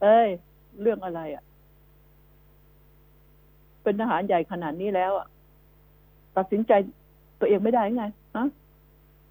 [0.01, 0.29] เอ้ย
[0.81, 1.43] เรื่องอะไรอะ่ะ
[3.83, 5.27] เป็นทหารใหญ่ขนาดนี้แล้วอะ
[6.37, 6.71] ตัดสินใจ
[7.39, 8.47] ตัวเองไม่ได้ไงฮะ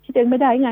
[0.05, 0.71] คิดเองไม่ได้ไง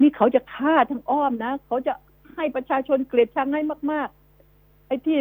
[0.00, 1.92] นี่เขาจะฆ่าทั้งอ้อมนะเขาจะ
[2.34, 4.08] ให้ประชาชนเกลียดชังให้มาก
[4.48, 5.18] ๆ ไอ้ที่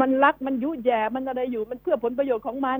[0.00, 2.78] มันรักมันยุแย่มันอะไรอยู่ มันเพื่อผลประโยชน์ของมัน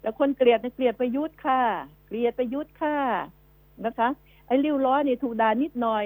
[0.00, 1.60] แต่คนเกลียดเกลียดไปยุทธค่ะ
[2.06, 2.96] เกลียดไปยุทธค่ะ
[3.86, 4.08] นะคะ
[4.52, 6.04] อ้ริ้วล้อนี่ถูกด่านิดหน่อย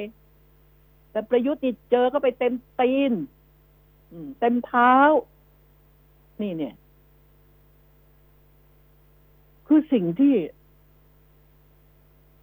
[1.11, 3.13] แต่ประยุทธ์นี่เจอก็ไปเต็มตีน
[4.41, 4.95] เต็มเท้า
[6.43, 6.75] นี่เนี่ย
[9.67, 10.35] คือสิ่งที่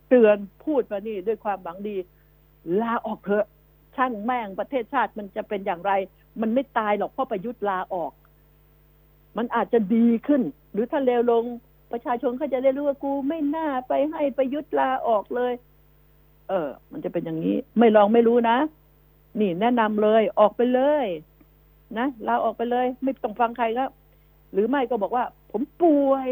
[0.09, 1.95] เตือนพูดมานี่ด้วยความหวังดี
[2.81, 3.45] ลาออกเถอะ
[3.95, 5.91] ช่างแม่งประเทศชาติมันจะเป็นอย่างไร
[6.41, 8.11] มันไม่ตายหรอกเพราะประยุทธ์ลาออก
[9.37, 11.43] มันอาจจะดีขึ้น หรือถ้าเลวลง
[11.91, 15.53] ประชาชนเขาจะได้รู้ว่ากูไม่น่าไปให้ประยุทธ์ลาออกเลย
[16.49, 18.57] เออ มันจะเป็นอย่างนี้ ไม่ลองไม่รู้นะ
[19.39, 21.05] นี่แนะนำเลยออกไปเลย
[21.97, 23.89] นะลาออกไปเลย ไม่ต้องฟังใครครับ
[24.53, 26.27] หรือไม่ก็บอกว่า ผมป่วย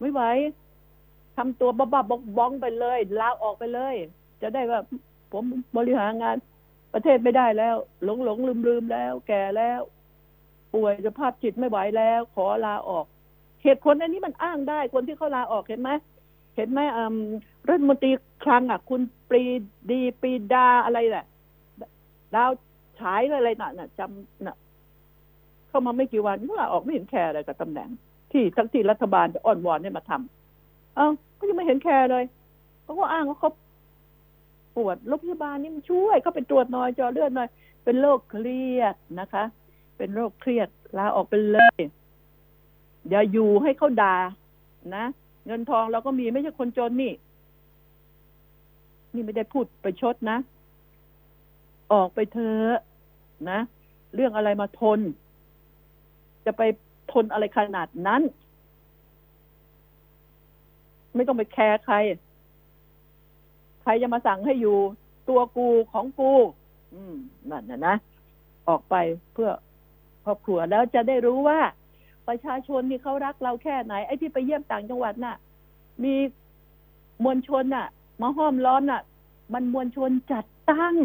[0.00, 0.22] ไม่ไหว
[1.36, 3.94] ทำตัวบ้าๆบ้องไปเลยลาออกไปเลย
[4.42, 4.80] จะได้ว่า
[5.32, 5.44] ผม
[5.76, 6.36] บริหารงาน
[6.94, 9.80] ประเทศไม่ได้แล้ว หลงหลงลืมลืมแล้ว แก่แล้ว
[10.74, 13.06] ป่วยสภาพจิตไม่ไหวแล้ว ขอลาออก
[13.62, 15.90] เหตุผลอันนี้มันอ้างได้คนที่เขาลาออกเห็นไหม
[16.56, 16.80] เห็นไหม
[17.68, 18.10] รัฐมนตรี
[18.44, 19.42] คลังอะ คุณปรี
[19.90, 21.26] ดีปรีดาอะไรแหละ
[22.34, 22.50] ดาว
[23.00, 24.56] ฉายอะไรน่ะน่ะจำน่ะ
[25.68, 27.88] เข้ามาไม่กี่วันก็ลาออกไม่เห็นแคร์อะไรกับตำแหน่ง
[28.32, 32.24] ที่ทั้งที่รัฐบาลจะอ้อนวอนให้มาทำเอ้าก็ยังไม่เห็นแคร์เลย
[32.82, 33.50] เขาก็อ้างว่าเขา
[34.76, 37.48] ปวดโรงพยาบาลนี่มันช่วยเขาไปตรวจหน่อยจอเลือดหน่อย
[37.84, 39.44] เป็นโรคเครียดนะคะ
[39.96, 41.80] เป็นโรคเครียดลาออกไปเลย
[43.10, 44.16] อย่าอยู่ให้เขาด่า
[44.96, 45.04] นะ
[45.46, 47.12] เงินทองเราก็มีไม่ใช่คนจนนี่
[49.14, 50.38] นี่ไม่ได้พูดไปชดนะ
[51.92, 52.78] ออกไปเถอะ
[53.50, 53.58] นะ
[54.14, 55.00] เรื่องอะไรมาทน
[56.46, 56.62] จะไป
[57.12, 58.22] ทนอะไรขนาดนั้น
[61.14, 61.96] ไม่ต้องไปแคร์ใคร
[63.82, 64.76] ใครจะมาสั่งให้อยู่
[65.28, 66.32] ตัวกูของกู
[66.94, 67.14] อืม
[67.50, 67.94] นั่นนะนะ
[68.68, 68.94] ออกไป
[69.32, 69.50] เพื่อ
[70.24, 71.60] ครอบครัวแล้วจะได้รู้ว่า
[72.28, 75.36] ประชาชนนี่เขารักเราแค่ไหน ไอ้ที่ไปเยี่ยมต่างจังหวัดน่ะ
[76.04, 76.14] มี
[77.24, 77.86] มวลชนน่ะ
[78.22, 79.02] มาห้อมล้อมน่ะ
[79.54, 80.96] มันมวลชนจัดตั้ง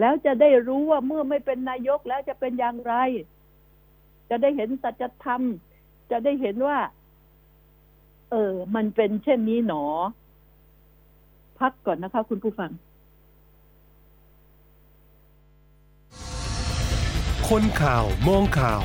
[0.00, 2.94] แล้วจะได้รู้ว่าเมื่อไม่เป็นนายกแล้วจะเป็นอย่างไร
[4.30, 5.42] จะได้เห็นสัจธรรม
[6.10, 6.78] จะได้เห็นว่า
[8.30, 9.84] เออ มันเป็นเช่นนี้หนอ
[11.58, 12.70] พักก่อนนะคะ คุณผู้ฟัง
[17.48, 18.84] คนข่าวมองข่าว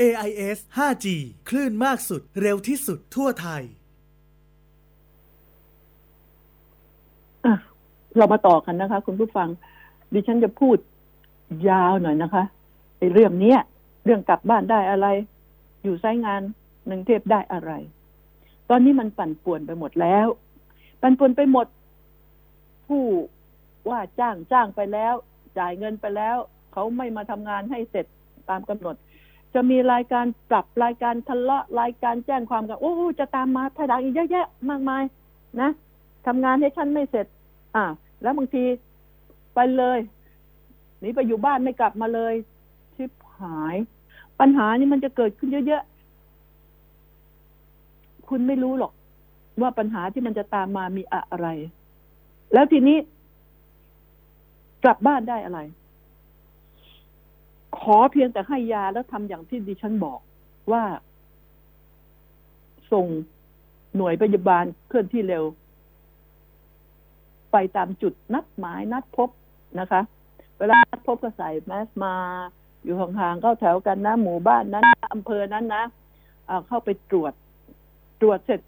[0.00, 1.06] AIS 5G
[1.48, 3.62] คลื่นมากสุด เร็วที่สุดทั่วไทย
[7.44, 7.54] อะ
[8.16, 9.48] เรามาต่อกันนะคะ คุณผู้ฟัง
[10.12, 10.76] ดิฉันจะพูด
[11.68, 12.44] ยาวหน่อยนะคะ
[12.98, 13.58] ไอ้เรื่องเนี้ย
[14.04, 15.06] เรื่องกลับบ้านได้อะไร
[15.82, 16.40] อยู่ไซงาน
[16.86, 17.72] หนึ่งเทพได้อะไร
[18.70, 20.26] ตอนนี้มันปั่นป่วนไปหมดแล้ว
[21.00, 21.66] ปั่นป่วนไปหมด
[22.86, 23.04] ผู้
[23.90, 25.14] ว่าจ้างจ้างไปแล้ว
[25.58, 26.36] จ่ายเงินไปแล้ว
[26.72, 28.06] เขาไม่มาทำงานให้เสร็จ
[28.50, 28.96] ตามกำหนด
[29.54, 35.02] จะมีรายการปรับรายการทะเลาะรายการแจ้งความกันโอ้จะตามมาทายดังอีกเยอะแยะมากมาย
[35.60, 35.70] นะ
[36.26, 37.26] ทำงานให้ฉันไม่เสร็จ
[37.76, 37.84] อ่า
[38.22, 38.64] แล้วบางที
[39.54, 39.98] ไปเลย
[41.00, 42.34] หนีไปอยู่บ้านไม่กลับมาเลย
[42.96, 43.76] ชิบหาย
[44.40, 48.92] ปัญหานี้มันจะเกิดขึ้นเยอะๆคุณไม่รู้หรอก
[49.60, 51.48] ว่าปัญหาที่มันจะตามมามีอะไร
[52.52, 52.98] แล้วทีนี้
[54.84, 55.60] กลับบ้านได้อะไร
[57.80, 60.20] ขอเพียงแต่ให้ยาแล้วทำอย่างที่ดิฉันบอก
[60.72, 60.82] ว่า
[62.92, 63.06] ส่ง
[63.96, 65.44] หน่วยพยาบาลเคลื่อนที่เร็ว
[67.52, 69.28] ไปตามจุดนัดหมายนัดพบ
[69.80, 70.00] นะคะ
[70.58, 72.14] เวลานัดพบก็ใส่แมสมา
[72.84, 75.84] อยู่ห่างๆเข้าแถวกันนะหมู่บ้านนั้นอำเภอนั้นนะ
[76.46, 77.32] เอาเข้าไปตรวจ
[78.20, 78.60] ตรวจเสร็จ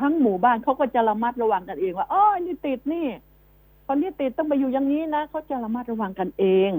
[0.00, 3.06] ทั้งหมู่บ้านเขาก็จะระมัดระวังกันเองว่าอ๋อนี่ติดนี่
[3.86, 6.70] คนนี้ติดต้องไปอยู่อย่างนี้นะเขาจะระมัดระวังกันเอง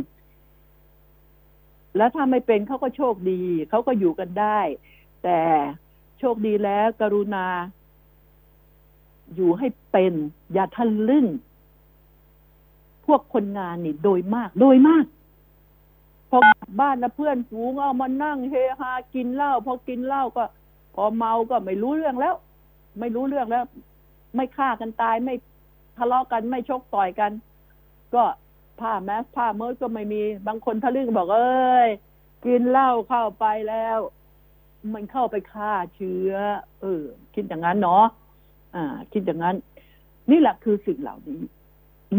[1.97, 4.60] แล้วถ้าไม่เป็นเขาก็โชคดีเขาก็อยู่กันได้
[5.23, 5.39] แต่
[6.19, 7.47] โชคดีแล้ว กรุณา
[9.36, 10.13] อยู่ให้เป็น
[10.54, 11.25] อย่าทะลึ่ง
[13.06, 15.06] พวกคนงานนี่ โดยมาก โดยมาก
[16.30, 20.43] พอกลับบ้านนะเพื่อนฝูงเอามานั่งเฮฮากินเหล้าพอกินเหล้าก็
[20.95, 22.36] พอเมาก็ไม่รู้เรื่องแล้ว
[22.99, 23.63] ไม่รู้เรื่องแล้ว
[24.36, 25.36] ไม่ฆ่ากันตายไม่
[25.97, 27.32] ทะเลาะกันไม่ชกต่อยกัน
[28.15, 28.23] ก็
[28.81, 31.89] ผ้าแมสผ้าเมิร์ดก็ไม่มีบางคนทะลึ่งบอกเอ้ย
[32.45, 33.99] กินเหล้าเข้าไปแล้ว
[34.93, 36.31] มันเข้าไปฆ่าเชื้อ
[36.81, 37.03] เออ
[37.35, 38.05] คิดอย่างนั้นเนาะ
[38.75, 39.55] อ่า คิดอย่างนั้น
[40.31, 41.41] นี่แหละคือสิ่งเหล่านี้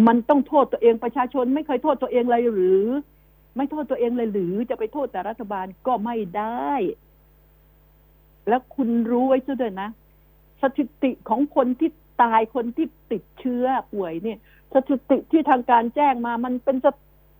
[0.06, 2.84] มันต้องโทษตัวเองประชาชน ไม่เคยโทษตัวเองเลยหรือ
[3.56, 6.70] ไม่โทษตัวเองเลยหรือจะไปโทษแต่รัฐบาลก็ไม่ได้
[8.48, 9.88] แล้วคุณรู้ไว้ซะด้วยนะ
[10.62, 11.90] สถิติของคนที่
[12.22, 14.38] ตายคนที่ติดเชื้อป่วยเนี่ย
[14.74, 16.86] สถิติที่ทางการแจ้งมามันเป็นส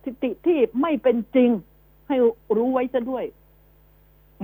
[0.05, 1.49] ถิติที่ไม่เป็นจริง
[2.07, 2.15] ให้
[2.55, 3.25] รู้ไว้ซะด้วย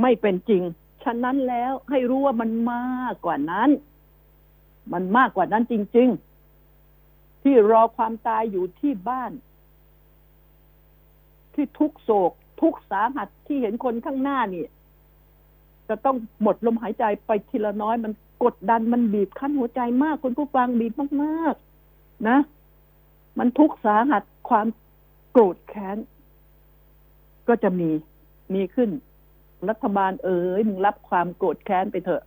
[0.01, 0.63] ไม่เป็นจริง
[1.03, 3.69] ฉะนั้นแล้วให้รู้ว่ามันมากกว่านั้น
[4.93, 6.09] มันมากกว่านั้นจริง
[6.75, 9.31] ๆ ที่รอความตายอยู่ที่บ้าน
[11.53, 14.65] ที่ทุกโศก ทุกสาหัสที่เห็นคนข้างหน้านี่
[15.89, 18.11] จะต้องหมดลมหายใจไปทีละน้อยมัน
[18.43, 22.37] กดดันมันบีบคั้นหัวใจมากคุณผู้ฟังบีบมากๆนะ
[23.37, 24.67] มันทุกสาหัสความ
[25.31, 25.97] โกรธแค้น
[27.47, 27.89] ก็จะมี
[28.53, 28.89] มีขึ้น
[29.69, 32.23] รัฐบาลเอ๋ยมึงรับความโกรธแค้นไปเถอะ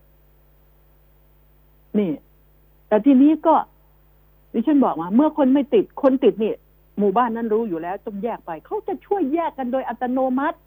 [1.98, 2.10] นี่
[2.88, 3.54] แต่ทีนี้ก็
[4.52, 6.54] ดิฉันบอกมาเมื่อคนไม่ติดคนติดนี่
[6.98, 10.58] หมู่บ้านนั้นรู้อยู่แล้วต้องแยกไป เขาจะช่วยแยกกันโดยอัตโนมัติ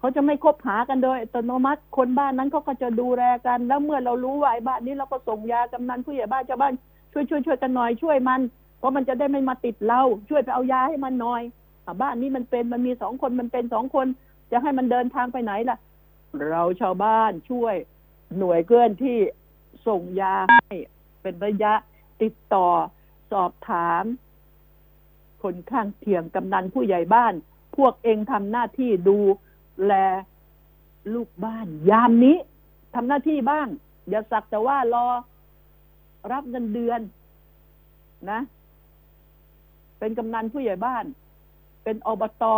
[0.00, 6.72] เขาจะไม่คบหากันโดยอัตโนมัติ คนบ้านนั้นเขาก็จะดูแลกัน แล้วเมื่อเรารู้ว่าไอ้บ้านนี้เราก็ส่งยากำนันผู้ใหญ่บ้านชาวบ้าน
[7.12, 8.40] ช่วยช่วยช่วยกันหน่อยช่วยมัน
[8.78, 11.42] เพราะมันจะได้ไม่มาติดเรา ช่วยไปเอายาให้มันหน่อย
[11.86, 14.06] อบ้านนี้มันเป็นมันมีสองคนมันเป็นสองคน
[14.50, 15.78] จะให้มันเดินทางไปไหนล่ะ
[16.50, 17.74] เราชาวบ้านช่วย
[18.38, 19.18] หน่วยเกื้อนที่
[19.86, 20.74] ส่งยาให้
[21.22, 21.72] เป็นระยะ
[22.22, 22.68] ติดต่อ
[23.32, 24.04] สอบถาม
[25.42, 27.34] คนข้างเคียงกำนันผู้ใหญ่บ้าน
[27.76, 29.18] พวกเองทำหน้าที่ดู
[29.86, 29.94] แล
[31.14, 32.36] ลูกบ้าน ยามนี้
[32.94, 33.66] ทำหน้าที่บ้าง
[34.08, 35.06] อย่าสักแต่ว่ารอ
[36.32, 37.00] รับเงินเดือน
[38.30, 38.40] นะ
[39.98, 41.04] เป็นกำนันผู้ใหญ่บ้าน
[41.84, 42.56] เป็นอบตอ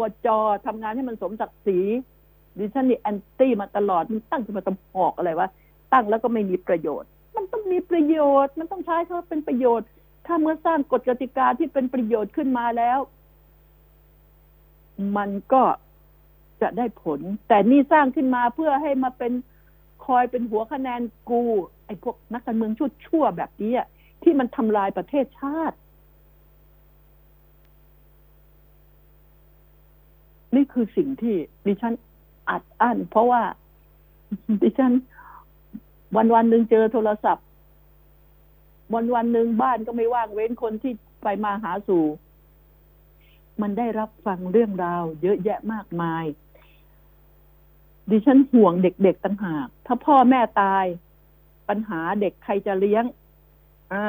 [0.00, 0.28] บจ
[0.66, 1.78] ทำงานให้มันสมศักดิ์ศรี
[2.58, 5.48] ดิฉันนี่แอนตี้มาตลอด มันตั้งขึ้นมาตำหอกอะไรวะ
[5.92, 9.86] ตั้งแล้วก็ไม่มีประโยชน์ มันต้องมีประโยชน์ มันต้องใช้เขาเป็นประโยชน์
[10.26, 12.98] ถ้าเมื่อสร้างกฎกติกาที่เป็นประโยชน์ขึ้นมาแล้ว
[15.16, 15.62] มันก็
[16.64, 19.32] จะได้ผล แต่นี่สร้างขึ้นมาเพื่อให้มาเป็น
[20.06, 21.00] คอยเป็นหัวคะแนน
[21.30, 21.42] กู
[21.86, 22.72] ไอ้พวกนักการเมือง
[23.06, 23.72] ชั่วๆแบบนี้
[24.22, 25.76] ที่มันทำลายประเทศชาติ
[30.54, 31.94] นี่คือสิ่งที่ดิฉัน
[32.48, 33.42] อัดอั้นเพราะว่า
[34.62, 34.92] ดิฉัน
[36.16, 37.46] วันวันหนึ่งเจอโทรศัพท์
[38.94, 42.04] วันวันหนึ่งบ้านก็ไม่ว่างเว้นคนที่ไปมาหาสู่
[43.62, 46.24] มันได้รับฟังเรื่องราว เยอะแยะมากมาย
[48.10, 50.84] ดิฉันห่วงเด็กๆต่างหาก ถ้าพ่อแม่ตาย
[51.68, 53.04] ปัญหาเด็กใครจะเลี้ยง
[53.92, 54.06] อ่า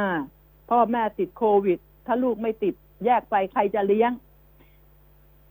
[0.69, 2.73] พ่อแม่ติดโควิด ถ้าลูกไม่ติด
[3.05, 4.11] แยกไปใครจะเลี้ยง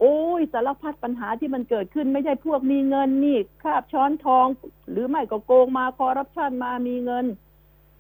[0.01, 4.47] โอ้ยสารพัดปัญหาที่มันเกิดขึ้นไม่ใช่พวกมีเงินนี่คาบช้อนทอง
[4.91, 7.27] หรือไม่ก็โกงมาคอร์รัปชันมามีเงิน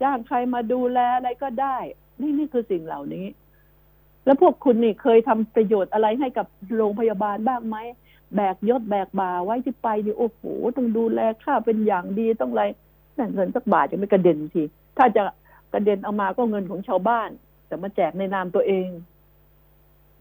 [0.02, 1.76] จ้างใครมาดูแลอะไรก็ได้
[2.20, 3.26] นี่นี่คือสิ่งเหล่านี้
[4.24, 7.76] แล้วพวกคุณนี่เคยทำประโยชน์อะไรให้กับโรงพยาบาลบ้างไหม
[8.34, 10.42] แบกยศแบกบ่าไว้ที่ไปนี่โอ้โห
[10.76, 12.62] ต้องดูแลข้าเป็นอย่างดีต้องอะไร
[13.14, 14.62] แต่เงินสักบาทจะไม่กระเด็นที
[14.96, 15.22] ถ้าจะ
[15.72, 17.30] กระเด็นเอามาก็เงินของชาวบ้าน
[17.66, 18.88] แต่มาแจกในนามตัวเอง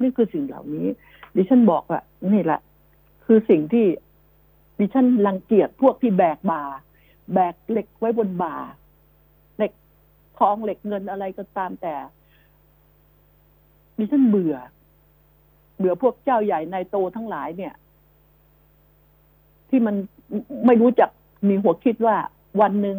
[0.02, 0.88] นี่คือสิ่งเหล่านี้
[1.36, 2.60] ดิฉันบอกอะนี่แหละ
[3.26, 3.86] คือสิ่งที่
[4.80, 6.63] ดิฉันรังเกียจพวกที่แบกบ่า
[7.34, 8.56] แบกเหล็กไว้บนบ่า
[9.58, 9.72] เหล็ก
[10.39, 11.96] ทองเหล็กเงินอะไรก็ตามแต่
[13.98, 14.56] ดิฉันเบื่อ
[15.78, 17.74] เบื่อพวกเจ้าใหญ่นายโตทั้งหลายเนี่ย
[19.73, 19.95] ที่มัน
[20.65, 21.09] ไม่รู้จัก
[21.49, 22.15] มีหัวคิดว่า
[22.62, 22.97] วันหนึ่ง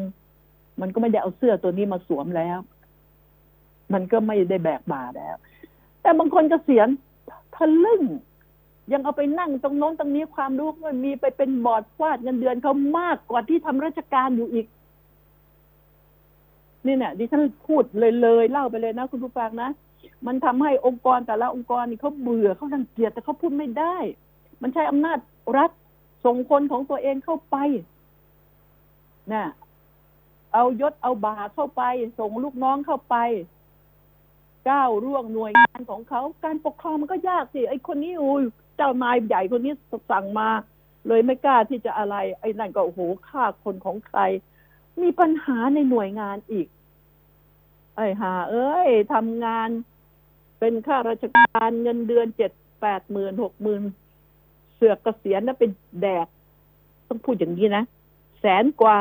[0.81, 2.59] มันก็ไม่ได้เอาเสื้อตัวนี้มาสวมแล้ว
[3.93, 5.37] มันก็ไม่ได้แบกบาแล้ว
[6.03, 6.89] แต่บางคนเกษียณ
[7.55, 8.03] ทะลึ่ง
[8.93, 14.67] ยังเอาไปนั่งตรงโน้นตรงนี้ความรู้มันมีไปเป็นบอร์ดฟาดเงินเดือนเขามากกว่าที่ทำราชการอยู่อีก
[16.87, 19.71] นี่เนี่ยดิฉันพูดเลยเลยเล่าไปเลยนะ คุณผู้ฟังนะ
[20.27, 23.97] มันทำให้องค์กรแต่ละองค์กรนี่เขาเบื่อเขารังเกียจแต่เขาพูดไม่ได้
[24.63, 25.19] มันใช้อำนาจ
[25.59, 25.71] รัฐ
[26.25, 27.57] ส่งคนของตัวเองเข้าไป
[29.33, 29.45] นะ
[30.53, 31.83] เอายศเอาบาเข้าไป
[32.19, 33.17] ส่งลูกน้องเข้าไป
[34.69, 38.43] ก้าวร่วงหน่วยงานของเขา การปกครองมันก็ยากสิไอ้คนนี้อุ้ย
[38.77, 39.73] เจ้านายใหญ่คนนี้
[40.11, 40.49] สั่งมา
[41.09, 44.21] เลยไม่กล้าที่จะอะไร ไอ้นั่นก็โอ้โหฆ่าคนของใคร
[45.03, 46.67] มีปัญหาในหน่วยงานอีก
[47.97, 49.69] ไอ้หา เอ้ยทำงาน
[50.59, 53.83] เป็นข้าราชการเงินเดือนเจ็ดแปดหมื่นหกหมื่น
[54.75, 56.27] เสือกเกษียณแล้วเป็นแดก
[57.09, 57.85] ต้องพูดอย่างนี้นะ
[58.41, 58.99] แสนกว่า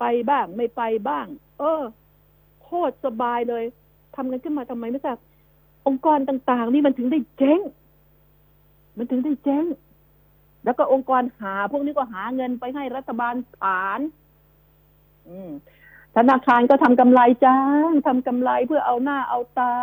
[0.00, 1.26] ไปบ้างไม่ไปบ้าง
[1.58, 1.82] เออ
[2.62, 3.64] โคตรสบายเลย
[4.14, 5.18] ทำกันขึ้นมาทำไมไม่ทราบ
[5.86, 7.60] องค์กรต่างๆ นี่มันถึงได้เจ๊ง
[8.96, 9.64] มันถึงได้เจ๊ง
[10.64, 14.00] แล้วก็องค์กรหา พวกนี้ก็หาเงินไปให้รัฐบาลผาน
[15.28, 15.50] อืม
[16.16, 19.74] ธนาคารก็ทำกำไรจ้างทำกำไรเพื่อเอาหน้าเอาตา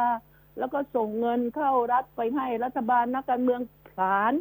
[0.60, 4.34] แล้วก็ส่งเงินเข้ารัฐไปให้รัฐบาลนักการเมืองผาน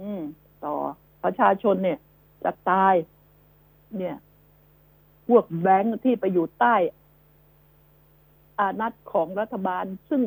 [0.00, 0.22] อืม
[0.64, 0.74] ต่อ
[1.24, 1.98] ประชาชนเนี่ย
[2.44, 2.94] จะตาย
[3.98, 4.16] เนี่ย
[5.28, 6.74] พวกแบงค์ที่ไปอยู่ใต้
[8.58, 10.20] อานัตของรัฐบาล ซึ่ง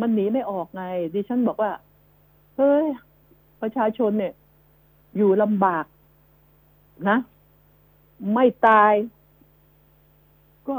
[0.00, 1.72] มันหนีไม่ออกไง ดิฉันบอกว่า
[2.56, 2.86] เฮ้ย
[3.60, 4.32] ประชาชนเนี่ย
[5.16, 5.84] อยู่ลำบาก
[7.08, 7.18] นะ
[8.34, 8.92] ไม่ตาย
[10.68, 10.76] ก็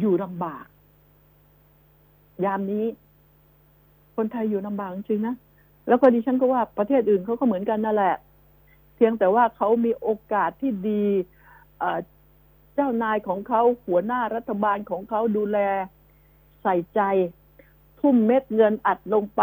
[0.00, 0.66] อยู่ลำบาก
[2.44, 2.84] ยามนี้
[4.16, 5.34] คนไทยอยู่ลำบากจริงนะ
[5.88, 8.16] แล้วก็ดิฉันก็ว่าประเทศอื่นเขาก็เหมือนกันนั่นแหละ
[8.94, 11.04] เพียงแต่ว่าเขามีโอกาสที่ดี
[12.74, 15.58] เจ้านายของเขาหัวหน้ารัฐบาลของเขาดูแล
[16.62, 17.00] ใส่ใจ
[18.00, 19.42] ทุ่มเม็ดเงินอัดลงไป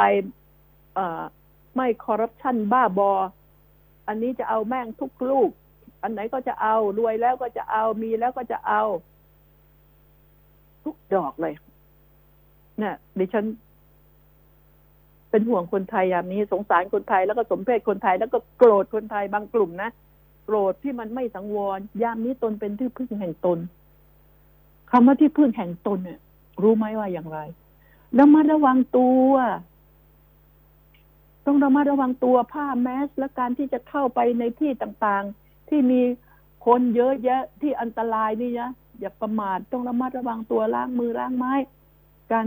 [1.75, 3.11] ไม่คอร์รัปชันบ้าบอ
[4.07, 5.49] อันนี้จะเอาแม่งทุกลูก
[6.01, 8.81] อันไหนก็จะเอา รวยแล้วก็จะเอามีแล้วก็จะเอา
[10.83, 11.53] ทุกดอกเลย
[12.79, 13.45] เนี่ยดิฉัน
[15.33, 19.89] เป็นห่วงคนไทยยามนี้สงสารคนไทยแล้วก็สมเพศคนไทย แล้วก็โกรธคนไทยบางกลุ่มนะ
[20.45, 23.59] โกรธที่มันไม่สังวร ยามนี้ตนเป็นที่พึ่งแห่งตน
[24.91, 26.19] คำว่าที่พึ่งแห่งตนเนี่ย
[26.61, 27.39] รู้ไหมว่าอย่างไร
[28.17, 29.31] ระมัดระวังตัว
[31.45, 36.01] ต้องระมัดระวังตัวผ้าแมส และการที่จะเข้าไปในที่ต่างๆ ที่มี
[36.65, 38.69] คนเยอะแยะที่อันตรายนี่นะ
[38.99, 41.53] อย่าประมาทต้องระมัดระวังตัวล้างมือล้างไม้
[42.31, 42.45] การ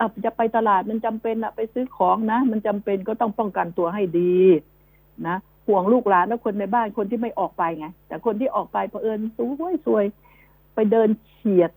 [0.00, 4.36] อับจะไปตลาดมันจำเป็นอะไปซื้อของนะ มันจำเป็นก็ต้องป้องกันตัวให้ดี
[5.28, 10.04] นะห่วงลูกหลานและคนในบ้านคนที่ไม่ออกไปไง แต่คนที่ออกไปเผอิญสวยสวย
[10.74, 11.70] ไปเดินเฉียด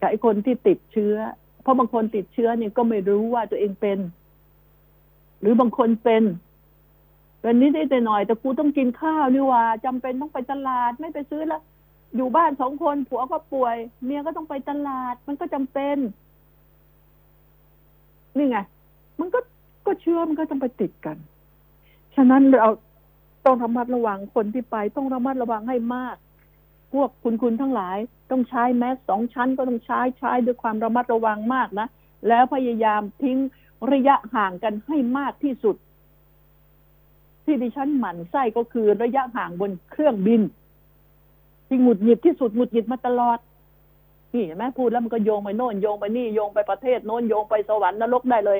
[0.00, 1.16] กับไอ้คนที่ติดเชื้อ
[1.62, 3.98] เพราะบางคนติดเชื้อเนี่ยก็ไม่รู้ว่าตัวเองเป็น
[5.40, 6.22] หรือบางคนเป็น
[7.40, 11.62] เป็นนิดนิดหน่อยแต่กูต้องกินข้าวนี่ว่าจำเป็นต้องไปตลาดไม่ไปซื้อแล้ว
[12.16, 15.96] อยู่บ้านสองคนผัวก็ป่วย เมียก็ต้องไปตลาด มันก็จำเป็น
[18.36, 18.58] นี่ไง
[19.20, 19.40] มันก็
[19.86, 21.16] ก็เชื้อมันก็ต้องไปติดกัน
[22.16, 22.68] ฉะนั้นเรา
[23.44, 26.16] ต้องระมัดระวังคนที่ไป ต้องระมัดระวังให้มาก
[26.92, 27.96] พวกคุณคุณทั้งหลาย
[28.30, 31.86] ต้องใช้แมสสองชั้นก็ต้องใช้ใช้ด้วยความระมัดระวังมากนะ
[32.28, 33.38] แล้วพยายามทิ้ง
[33.92, 35.76] ระยะห่างกันให้มากที่สุด
[37.44, 40.40] ที่ดิฉันหมั่นไส้ก็คือระยะห่างบนเครื่องบิน
[41.66, 43.38] ที่หงุดหงิดที่สุดหงุดหงิดมาตลอด
[44.34, 48.58] นี่เห็นไหมพูดแล้วมันก็โยงไปโน่นโยงไปนี่โยงไปประเทศโน้นโยงไปสวรรค์นรกได้เลย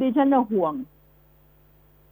[0.00, 0.74] ดิฉันห่วง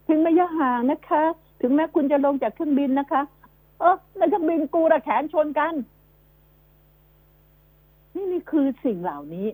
[0.08, 1.22] ถึงระยะห่างนะคะ
[1.60, 3.22] ถึงแม้คุณจะลงจากเครื่องบินนะคะ
[3.80, 5.74] เออในเครื่องบินกูระแขนชนกัน
[8.14, 9.46] นี่นี่คือสิ่งเหล่านี้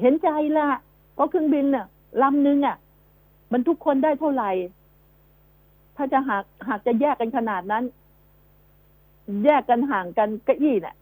[0.00, 0.66] เห็นใจละ
[1.14, 1.86] เพราะเครื่องบินเนี่ย
[2.22, 2.76] ลำหนึ่งอะ
[3.52, 4.50] มันทุกคนได้เท่าไหร่
[5.96, 7.84] ถ้าจะหากหากจะแยกกันขนาดนั้น
[9.44, 10.94] แยกกันห่างกันก้าอี้เนี่ย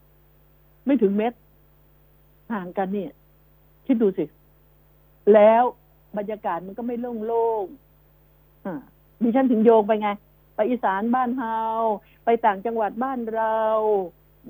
[0.85, 1.33] ไม่ถึงเม็ด
[2.53, 3.11] ห่างกันเนี่ย
[3.85, 4.25] คิดดูสิ
[5.33, 5.63] แล้ว
[6.17, 6.95] บรรยากาศมันก็ไม่
[7.27, 8.75] โล่งๆอ่า
[9.21, 10.09] ดิฉันถึงโยงไปไง
[10.55, 11.57] ไปอีสานบ้านเฮา
[12.25, 13.59] ไปต่างจังหวัดบ้านเรา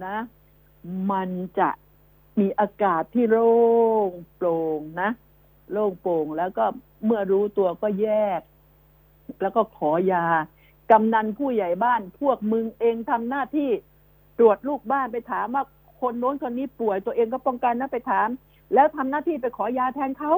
[0.05, 0.17] นะ
[1.11, 1.29] มัน
[1.59, 1.69] จะ
[2.39, 3.53] มีอากาศที่โล่
[4.07, 5.09] งโปร่งนะ
[5.71, 6.65] โล่งโปร่งแล้วก็
[7.05, 8.07] เมื่อรู้ตัวก็แย
[8.39, 8.41] ก
[9.41, 10.25] แล้วก็ขอยา
[10.91, 13.69] กำนันผู้ใหญ่บ้าน พวกมึงเองทำหน้าที่
[14.39, 15.63] ตรวจลูกบ้านไปถามว่า
[16.02, 18.30] คนโน้นคนนี้ป่วยตัวเองก็ป้องกันนะไปถาม
[18.74, 20.34] แล้วทำหน้าที่ไปขอยาแทนเขา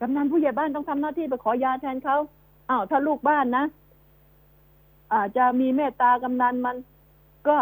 [0.00, 2.16] กำนันผู้ใหญ่บ้านต้องทำหน้าที่ไปขอยาแทนเขา
[2.70, 3.64] อ้าวถ้าลูกบ้านนะ
[5.14, 6.76] อาจจะมีเมตตากำนันมัน
[7.48, 7.58] ก็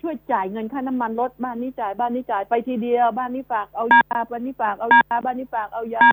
[0.00, 6.06] ช่วยจ่ายเงินค่าน้ำมันรถบ้านนี้จ่ายบ้านนี้จ่ายไปทีเดียว บ้านนี้ฝากเอายาบ้านนี้ฝากเอายาบ้านนี้ฝากเอายา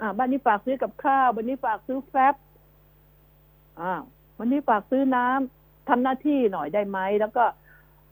[0.00, 2.34] อ่า บ้านนี้ฝากซื้อกับข้าวบ้านนี้ฝากซื้อแฟบ
[3.80, 3.92] อ่า
[4.38, 7.44] วันนี้ฝากซื้อน้ำทำหน้าที่หน่อยได้ไหมแล้วก็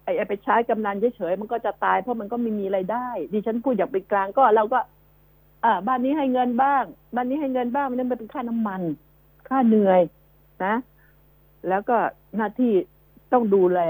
[0.04, 4.78] ไอ้ไอ้ไปใช้กำนันเฉยๆมันก็จะตายเพราะมันก็ไม่มีไรายได้ ดิฉันพูดอย่างเป็นกลางก็เราก็
[5.64, 6.84] อ่า บ้านนี้ให้เงินบ้าง
[7.14, 8.82] บ้านนี้ให้เงินบ้างมันนั่นเป็นค่าน้ำมัน
[9.48, 10.00] ค่าเหนื่อย
[10.64, 10.74] นะ
[11.68, 11.96] แล้วก็
[12.36, 12.72] หน้าที่
[13.32, 13.80] ต้องดูแล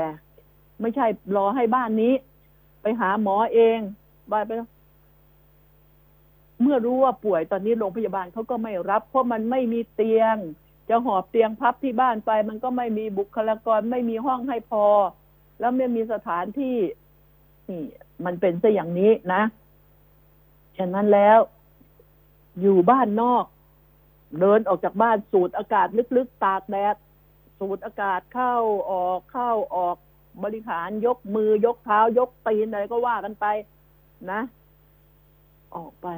[0.80, 1.06] ไม่ใช่
[1.36, 2.12] รอให้บ้านนี้
[2.82, 3.78] ไปหาหมอเอง
[4.32, 4.52] บ้านไป
[6.62, 10.36] เมื่อรู้ว่าป่วยตอนนี้โรงพยาบาลเขาก็ไม่รับ เพราะมันไม่มีเตียง
[10.88, 14.84] จะหอบเตียงพับที่บ้านไป มันก็ไม่มีบุคลากรไม่มีห้องให้พอ
[15.59, 16.76] แล้วไม่มีสถานที่
[17.70, 17.84] นี่
[18.24, 19.42] มันเป็นซะอย่างนี้นะ
[20.78, 21.38] ฉะนั้นแล้ว
[22.61, 23.44] อยู่บ้านนอก
[24.40, 25.86] เดินออกจากบ้านสูดอากาศ
[26.16, 26.96] ลึกๆ ตากแดด
[27.59, 28.55] สูดอากาศเข้า
[28.90, 29.96] ออกเข้าออก
[30.42, 33.46] บริหารยกมือยกเท้ายกตีนอะไรก็ว่ากันไป
[34.30, 34.40] นะ
[35.76, 36.09] ออกไป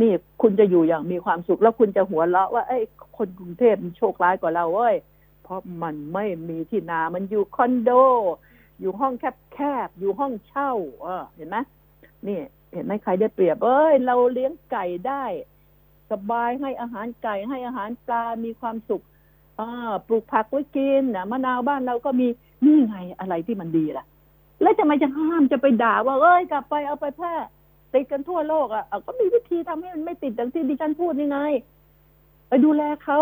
[0.00, 0.12] นี่
[0.42, 2.78] คุณจะอยู่อย่างมีความสุข แล้วคุณจะหัวเราะว่าไอ้
[3.16, 4.94] คนกรุงเทพมันโชคร้ายกว่าเราเว้ย
[5.42, 7.90] เพราะมันไม่มีที่นา มันอยู่คอนโด
[8.80, 9.12] อยู่ห้อง
[9.52, 10.72] แคบๆ อยู่ห้องเช่า
[11.02, 11.56] เออ เห็นไหม
[12.26, 12.40] นี่
[12.72, 15.24] เห็นไหมใครได้เปรียบ เอ้ย เราเลี้ยงไก่ได้
[16.10, 19.02] สบายให้อาหารไก่ให้อาหารปลา มีความสุข
[19.58, 22.26] อ่าปลูกผักไว้กินนะมะนาวบ้านเราก็มี
[22.64, 24.04] นี่ไงอะไรที่มันดีล่ะ
[24.62, 27.34] แล้วจะไมจะห้ามจะไปด่าว่า เอ้ย กลับไปเอาไปแพร่
[27.94, 31.38] ติดกันทั่วโลกอะ ก็มีวิธีทำให้มันไม่ติดอย่างที่ดิฉันพูดนี่ไง
[32.48, 33.18] ไปดูแลเขา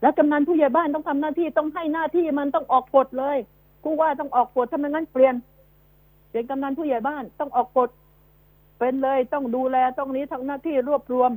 [0.00, 3.36] แล้วกำนันผู้ใหญ่บ้านต้องทำหน้าที่ต้องให้หน้าที่มันต้องออกกฎเลย
[3.82, 5.34] ผู้ว่าต้องออกกฎถ้าไม่งั้นเปลี่ยน
[6.28, 7.90] เปลี่ยนกำนันผู้ใหญ่บ้านต้องออกกฎ
[8.78, 11.30] เป็นเลยต้องดูแลต้องนี้ทั้งหน้าที่รวบรวม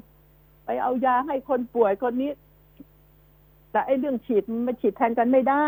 [0.66, 2.32] ไปเอายาให้คนป่วยคนนี้
[3.72, 5.68] แต่ไอ้เรื่องฉีดมันมาฉีดแทนกันไม่ได้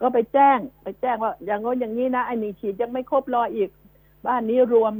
[0.00, 3.70] ก็ไปแจ้ง ไปแจ้งว่า อย่างโน้นอย่างนี้นะไอ้นี่ฉีดยังไม่ครบรออีก
[4.26, 4.92] บ้านนี้รวม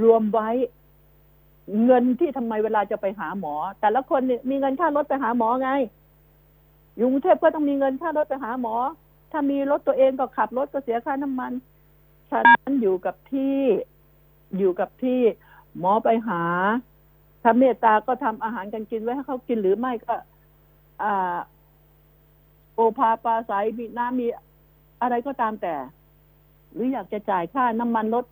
[0.00, 0.50] รวมไว้
[1.84, 4.20] เงินที่ทำไมเวลาจะไปหาหมอ แต่ละคน
[4.50, 5.70] มีเงินค่ารถไปหาหมอไง
[6.96, 8.74] อยู่กรุงเทพก็ต้องมีเงินค่ารถไปหาหมอ
[9.32, 11.52] ถ้ามีรถตัวเองก็ขับรถก็เสียค่าน้ำมัน
[12.30, 13.56] ฉะนั้นอยู่กับที่
[14.58, 15.20] อยู่กับที่
[15.78, 16.42] หมอไปหา
[17.42, 20.14] ถ้าเมตตาก็ทำอาหารกันกินไว้ให้เขากินหรือไม่ก็
[21.02, 21.36] อ่า
[22.74, 24.26] โอภาปลาใสมีน้ำมี
[25.02, 25.74] อะไรก็ตามแต่
[26.72, 28.24] หรืออยากจะจ่ายค่าน้ำมันรถ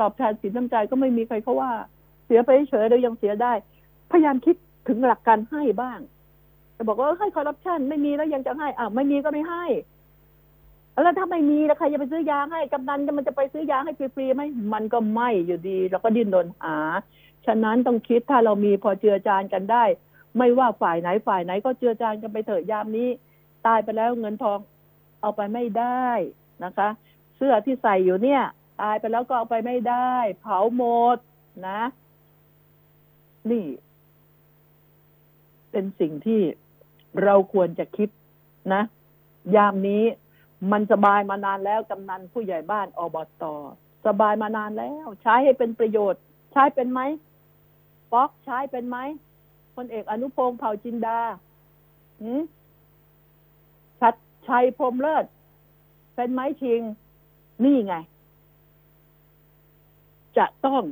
[0.00, 1.70] ตอบแทนสินน้ำใจก็ไม่มีใครเขาว่า
[2.26, 3.52] เสียไปเฉยเรายังเสียได้
[4.10, 4.56] พยายามคิด
[4.88, 5.98] ถึงหลักการให้บ้าง
[6.80, 9.64] จะบอกว่าให้คอร์รัปชันไม่มีแล้วยังจะให้อ่าไม่มีก็ไม่ให้
[10.92, 14.42] แล้วถ้าไม่มีแล้วใครจะไปซื้อยาให้กำนันมันจะไปซื้อยาให้ฟรีๆไหม
[14.74, 16.76] มันก็ไม่อยู่ดีแล้วก็ดิ้นรนหา
[17.46, 19.84] ฉะนั้นต้องคิดถ้าเรามีพอเจือจานกันได้
[20.38, 23.08] ไม่ว่าฝ่ายไหนฝ่ายไหนก็เจือจานกันไปเถอะยามนี้
[23.66, 24.58] ตายไปแล้วเงินทอง
[25.20, 26.08] เอาไปไม่ได้
[26.64, 26.88] นะคะ
[27.36, 28.42] เสื้อที่ใส่อยู่เนี่ย
[28.82, 30.82] ตายไปแล้วก็เอาไปไม่ได้ เผาหม
[31.16, 31.18] ด
[31.68, 31.80] นะ
[33.50, 33.66] นี่
[35.70, 36.40] เป็นสิ่งที่
[37.24, 38.08] เราควรจะคิด
[38.74, 38.82] นะ
[39.56, 40.04] ยามนี้
[40.72, 43.44] มันสบายมานานแล้วกำนันผู้ใหญ่บ้านอบต
[44.06, 46.20] สบายมานานแล้ว ใช้ให้เป็นประโยชน์
[46.52, 47.00] ใช้เป็นไหม
[48.12, 48.96] ป๊อกใช้เป็นไหม
[49.76, 51.20] พลเอกอนุพงศ์เผ่าจินดา
[52.20, 52.40] หืม
[54.00, 54.14] ชัด
[54.48, 55.24] ชัยพรมเลิศ
[56.14, 56.80] เป็นไหมชิง
[57.64, 57.94] นี่ไง
[60.36, 60.82] จะต้อง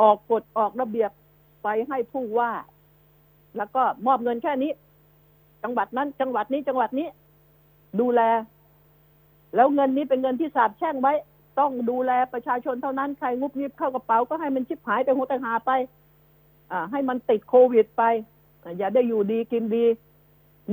[0.00, 1.10] ออกกฎออกระเบียบ
[1.62, 2.52] ไปให้ผู้ว่า
[3.56, 4.70] แล้วก็มอบเงินแค่นี้
[5.62, 7.08] จังหวัดนั้น จังหวัดนี้จังหวัดนี้
[8.00, 8.20] ดูแล
[9.54, 11.12] แล้วเงินนี้เป็นเงินที่สาบแช่งไว้
[11.58, 15.70] ต้องดูแลประชาชนเท่านั้นใครงุบงิบเข้ากระเป๋าก็ให้มันชิบหายไปหัวตะหาไป
[16.72, 18.02] อ่า ให้มันติดโควิดไป
[18.78, 19.84] อย่าได้อยู่ดีกินดี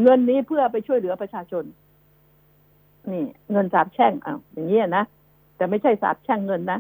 [0.01, 1.63] เงินนี้เพื่อไปช่วยเหลือประชาชน
[3.11, 5.03] นี่ เงินสาบแช่งอ้าวอย่างนี้ยนะ
[5.55, 6.79] แต่ไม่ใช่สาบแช่งเงินนะ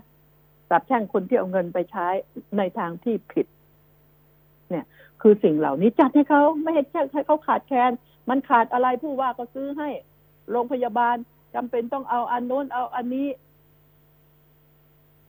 [0.69, 2.07] สาบแช่งคนที่เอาเงินไปใช้
[2.57, 3.45] ในทางที่ผิด
[4.69, 4.85] เนี่ย
[5.21, 7.91] คือสิ่งเหล่านี้จัดให้เขาไม่ให้ให้เขาขาดแคลน
[8.29, 9.89] มันขาดอะไรผู้ว่าก็ซื้อให้
[10.51, 11.15] โรงพยาบาล
[11.55, 13.27] จำเป็นต้องเอาอันโน้นเอาอันนี้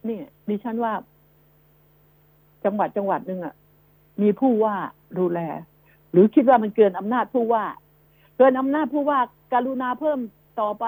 [0.08, 0.18] นี่
[0.48, 0.92] ดิฉันว่า
[2.64, 3.54] จังหวัดจังหวัดหนึ่งอะ
[4.22, 4.76] มีผู้ว่า
[5.18, 5.40] ดูแล
[6.12, 7.64] หรือคิดว่ามันเกินอำนาจผู้ว่า
[8.38, 9.20] เกินอำนาจผู้ว่า
[9.52, 10.18] การุณาเพิ่ม
[10.60, 10.84] ต่อไป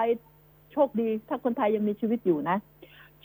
[0.73, 2.59] โชคดี ถ้าคนไทยยังมีชีวิตอยู่นะ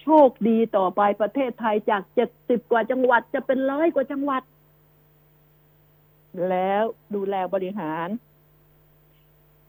[0.02, 4.42] โชคดีต่อไปประเทศไทยจากเจ็ดสิบกว่าจังหวัดจะเป็นร้อยกว่าจังหวัด
[6.50, 6.84] แล้ว
[7.16, 8.08] ดูแลบริหาร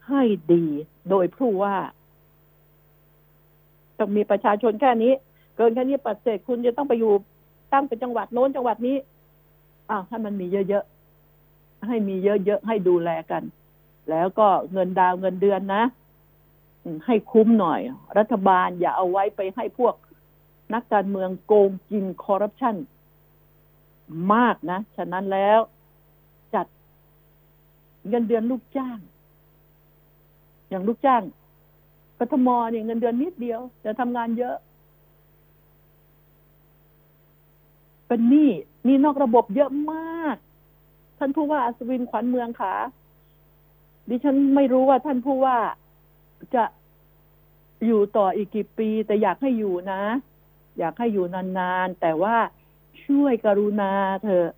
[0.07, 0.21] ให้
[0.53, 0.65] ดี
[1.09, 1.75] โดยผู้ว่า
[3.99, 5.13] ต้องมีประชาชนแค่นี้
[5.55, 7.13] เกินแค่นี้ปัดเศษคุณจะต้องไปอยู่
[7.73, 8.97] ตั้งเป็นจังหวัดโน้นจังหวัดนี้
[9.89, 13.43] อ้าวให้มันมีเยอะๆให้มีเยอะๆให้ดูแลกัน
[14.09, 15.83] แล้วก็เงินดาวเงินเดือนนะ
[17.05, 17.79] ให้คุ้มหน่อย
[18.17, 19.95] รัฐบาลอย่าเอาไว้ไปให้พวก
[20.73, 22.75] นักการเมืองโกงกินคอร์รัปชัน
[24.33, 25.59] มากนะ ฉะนั้นแล้ว
[28.09, 28.99] เงินเดือนลูกจ้าง
[30.69, 31.23] อย่างลูกจ้าง
[32.19, 34.55] กทมเนี่ยเงินเดือนนิดเดียว แต่ทำงานเยอะ
[38.07, 38.49] เป็นหนี้
[38.85, 40.35] หนี้นอกระบบเยอะมาก
[41.17, 42.73] ท่านผู้ว่าอัศวินขวัญเมืองขา
[44.09, 45.57] ดิฉันไม่รู้ว่าท่านผู้ว่า
[46.55, 46.63] จะ
[47.85, 50.01] อยู่ต่ออีกกี่ปี แต่อยากให้อยู่นะ
[50.79, 52.37] อยากให้อยู่นานๆ แต่ว่า
[53.05, 53.93] ช่วยกรุณา
[54.23, 54.49] เธอะ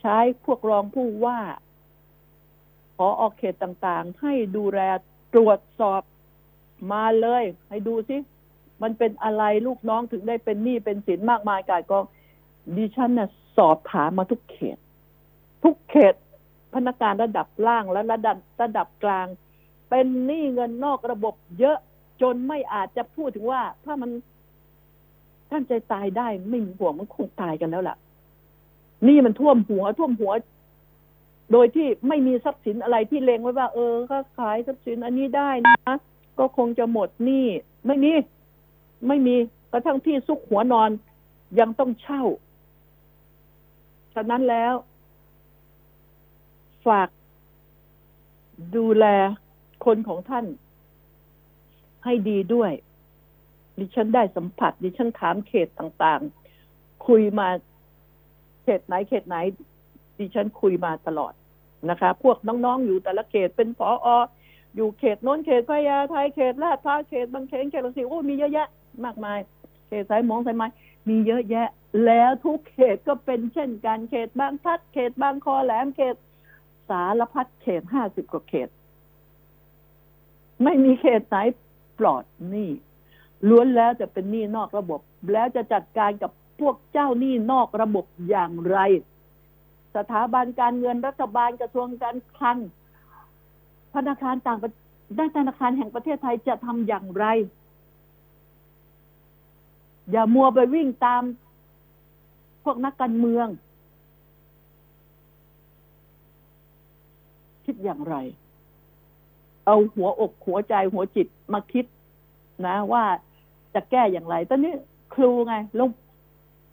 [0.00, 1.40] ใช้พวกรองผู้ว่า
[2.96, 4.80] ขอออกเขตต่างๆ ให้ดูแล
[5.34, 6.02] ตรวจสอบ
[6.92, 8.16] มาเลย ให้ดูสิ
[8.82, 12.04] มันเป็นอะไรลูกน้องถึงได้เป็นหนี้เป็นสินมากมายกายกอง
[12.76, 14.78] ดิฉันน่ะสอบถามมาทุกเขต
[15.64, 16.14] ทุกเขต
[16.74, 19.26] พนักงานระดับล่างและระดับระดับกลาง
[19.90, 21.78] เป็นหนี้เงินนอกระบบเยอะ
[22.22, 24.10] จนไม่อาจจะพูดถึงว่า ถ้ามัน
[25.50, 27.96] ท่านใจตายได้ไม่มีห่วงมันคงตายกันแล้วล่ะ
[29.08, 30.32] นี่มันท่วมหัวท่วมหัว
[31.52, 35.94] โดยที่ไม่มีทรัพย์สินอะไรที่เลงไว้ว่า เออก็ขายทรัพย์สินอันนี้ได้นะ
[36.38, 37.46] ก็คงจะหมดหนี้
[37.86, 38.12] ไม่มี
[39.08, 39.36] ไม่มี
[39.72, 40.90] กระทั่งที่ซุกหัวนอน
[41.60, 42.22] ยังต้องเช่า
[44.14, 44.74] ฉะนั้นแล้ว
[46.86, 47.08] ฝาก
[48.76, 49.04] ดูแล
[49.84, 50.46] คนของท่าน
[52.04, 52.72] ให้ดีด้วย
[53.78, 57.48] ดิฉันได้สัมผัส ดิฉันถามเขตต่างๆ คุยมา
[58.62, 59.36] เขตไหนเขตไหน
[60.18, 61.32] ดิฉันคุยมาตลอด
[61.90, 64.08] นะคะ พวกน้องๆ อยู่แต่ละเขตเป็นผออ
[64.76, 68.68] อยู่เขตโน้นเขตพญาไทเขตลาดพร้าวเขตบางเขนเขตลังสิโอ้มีเยอะแยะ
[69.04, 69.38] มากมาย
[69.88, 70.66] เขตสายมองสายไม้
[71.08, 71.68] มีเยอะแยะ
[72.06, 76.16] แล้วทุกเขตก็เป็นเช่นกันเขตบางพัดเขตบางคอแหลมเขต
[76.88, 78.68] สารพัดเขตห้าสิบกว่าเขต
[80.62, 81.36] ไม่มีเขตไหน
[81.98, 82.70] ปลอดหนี้
[83.48, 85.00] ล้วนแล้วจะเป็นหนี้นอกระบบ
[85.32, 88.78] แล้วจะจัดการกับพวกเจ้าหนี้นอกระบบอย่างไร
[89.96, 92.58] สถาบันการเงินรัฐบาลกระทรวงการคลัง
[93.94, 94.58] ธนาคารต่าง
[95.18, 97.24] ด้านธนาคารแห่งประเทศไทยจะทำอย่างไร
[100.10, 101.22] อย่ามัวไปวิ่งตาม
[102.64, 103.48] พวกนักการเมือง
[107.64, 108.16] คิดอย่างไร
[109.66, 111.84] เอาหัวอกหัวใจหัวจิตมาคิด
[112.66, 113.04] นะ ว่า
[113.74, 114.72] จะแก้อย่างไร ตอนนี้
[115.14, 115.90] ครูไงลง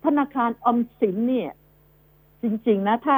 [0.05, 1.51] ธนาคารอมสินเนี่ย
[2.43, 3.17] จริง ๆ นะ ถ้า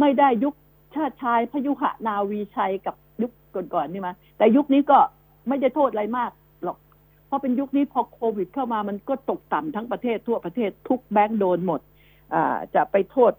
[0.00, 0.54] ไม่ได้ยุค
[0.94, 4.98] ชาติชายพยุหนาวีชัยกับยุคก่อนๆนี่มา แต่ยุคนี้ก็
[5.48, 6.30] ไม่ได้โทษอะไรมาก
[6.64, 6.76] หรอก
[7.26, 11.80] เพราะเป็นยุคนี้พอโควิด เข้ามามันก็ตกต่ำทั้งประเทศทั่วประเทศทุกแบงก์โดนหมด
[12.34, 13.32] อ่า จะไปโทษ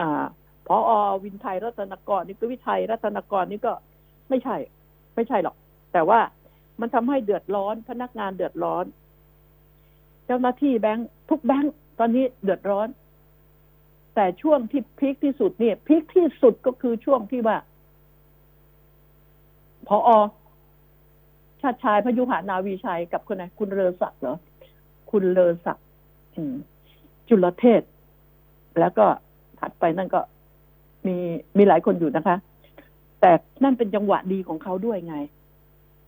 [0.00, 0.24] อ่า
[0.66, 0.92] พออ
[1.24, 3.72] วินไทยรัตนกรนี่ก็วิทัยรัตนกรนี่ก็
[4.28, 4.56] ไม่ใช่
[5.14, 5.56] ไม่ใช่หรอก
[5.92, 6.20] แต่ว่า
[6.80, 8.84] มันทำให้เดือดร้อนพนักงานเดือดร้อน
[10.26, 12.88] เจ้าหน้าที่แบงค์ทุกแบงค์ตอนนี้เดือดร้อน
[14.20, 17.56] แต่ช่วงที่พีคที่สุดเนี่ยพีคที่สุดก็คือช่วงที่ว่า
[19.88, 20.10] พออ
[21.60, 24.36] ชาติชายพยุหานาวีชัยกับคนไหนคุณเลอศักดิ์เหรอ
[25.10, 25.86] คุณเลอศักดิ์
[27.28, 27.82] จุลเทศ
[28.80, 29.06] แล้วก็
[29.58, 30.20] ถัดไปนั่นก็
[31.06, 31.16] มี
[31.58, 32.36] มีหลายคนอยู่นะคะ
[33.20, 35.16] แต่นั่นเป็นจังหวะดีของเขาด้วยไง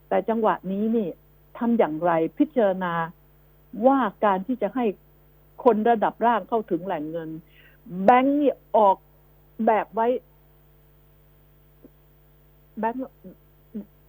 [0.08, 1.08] แต่จังหวะนี้นี่
[1.58, 2.92] ทำอย่างไรพิจารณา
[3.86, 4.84] ว่าการที่จะให้
[5.64, 7.30] คนระดับร่างเข้าถึงแหล่งเงิน
[8.04, 8.96] แบงก์นี่ออก
[9.66, 10.06] แบบไว้
[12.78, 13.00] แบงก์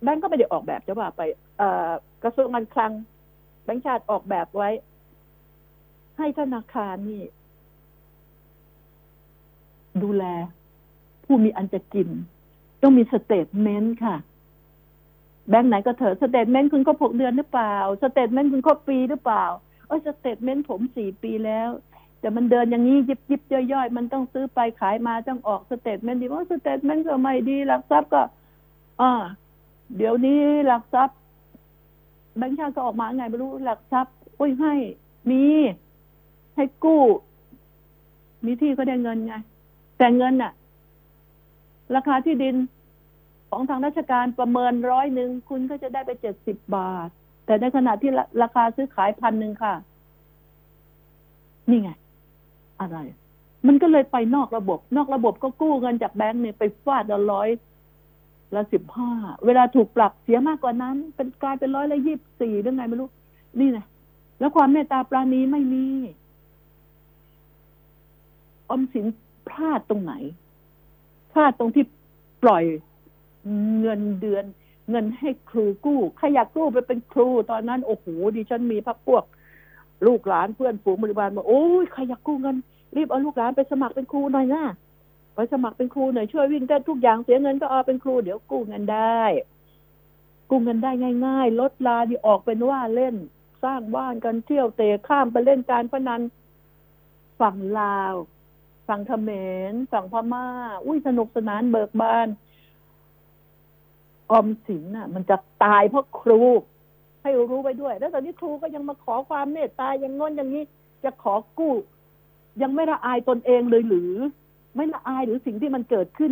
[0.03, 1.21] แบงก์ก็ไม่ได้ออกแบบจะว่าไป
[2.23, 2.91] กระทรวงการคลัง
[3.63, 4.69] แบงก์ชาติออกแบบไว้
[6.17, 7.23] ให้ธนาคารนี่
[10.03, 10.23] ดูแล
[11.25, 12.09] ผู้มีอันจะกิน
[12.81, 14.15] ต้องมี statement ค่ะ
[15.49, 19.45] แบงก์ไหนก็เถอะ statement คุณครบหกเดือนหรือเปล่า statement คุณครบปีหรือเปล่า
[19.87, 21.69] เออ statement ผมสี่ปีแล้ว
[22.23, 28.21] แต่มันเดินอย่างนี้ยิบยิบย่อยๆ มันต้องซื้อไปขายมาต้องออก statement ดีว่า statement ก็ไม่ดีหลักทรัพย์ก็
[29.01, 29.11] อ่า
[29.97, 31.17] เดี๋ยวนี้หลักทรัพย์
[32.37, 34.73] แบงค์ชาติก็ออกมาไงไม่รู้หลักทรัพย์อุ้ยให้
[35.29, 35.43] มี
[36.55, 37.03] ให้กู้
[38.45, 39.33] มีที่ก็ได้เงินไง
[39.97, 40.51] แต่เงินน่ะ
[41.95, 42.55] ราคาที่ดิน
[43.49, 47.09] ของทางราชการประเมินร้อยหนึ่งคุณก็จะได้ไปเจ็ดสิบบาท
[47.45, 49.73] แต่ในขณะที่ราราคาซื้อขายพันหนึ่งค่ะ
[51.69, 51.89] นี่ไง
[52.83, 52.99] อะไร
[53.67, 57.49] มันก็เลยไปนอกระบบ นอกระบบก็กู้เงินจากแบงก์เนี่ยไปฟาดละร้อย
[58.55, 59.11] ละสิบห้า
[59.45, 63.09] เวลาถูกปรับเสียมากกว่านั้น เป็นกลายเป็นร้อยละยี่สิบสี่หรือไงไม่รู้
[63.59, 63.79] นี่ไง
[64.39, 65.85] แล้วความเมตตาปราณีไม่มี
[68.69, 69.05] ออมสิน
[69.49, 70.13] พลาดตรงไหน
[71.31, 71.83] พลาดตรงที่
[72.43, 72.63] ปล่อย
[73.79, 74.45] เงินเดือน
[74.89, 78.05] เงินให้ครูกู้ใครอยากกู้ไปเป็นครู ตอนนั้น โอ้โห
[78.35, 79.23] ดิฉันมีพักพวก
[80.05, 82.55] ลูกหลานเพื่อนฝูงบริบาลบอกโอ้ยใครอยากกู้เงิน
[82.95, 84.63] รีบเอาลูกหลานไปสมัครเป็นครูหน่อยนะ
[85.35, 89.21] ไปสมัครเป็นครูหน่อยช่วยวิ่งได้ทุกอย่างเสียเงินก็เอาเป็นครูเดี๋ยวกู้เงินได้
[90.49, 90.91] กู้เงินได้
[91.25, 93.15] ง่ายๆลดลาที่ออกเป็นว่าเล่น
[93.63, 96.21] สร้างบ้านกันเที่ยวเตะข้ามไปเล่นการพนัน
[97.39, 98.13] ฝั่งลาว
[98.87, 99.29] ฝั่งเขม
[99.71, 100.45] รฝั่งพม่า
[100.85, 102.27] อุ้ยสนุกสนานเบิกบาน
[104.31, 106.41] ออมสินน่ะ มันจะตายเพราะครู
[107.21, 110.63] ให้รู้ไว้ด้วย แล้วตอนนี้ครูก็ยังมาขอความเมตตาอย่างง้นอย่างนี้
[111.03, 111.73] จะขอกู้
[112.61, 114.11] ยังไม่ละอายตนเองเลยหรือ
[114.75, 116.31] ไม่ละอายหรือสิ่งที่มันเกิดขึ้น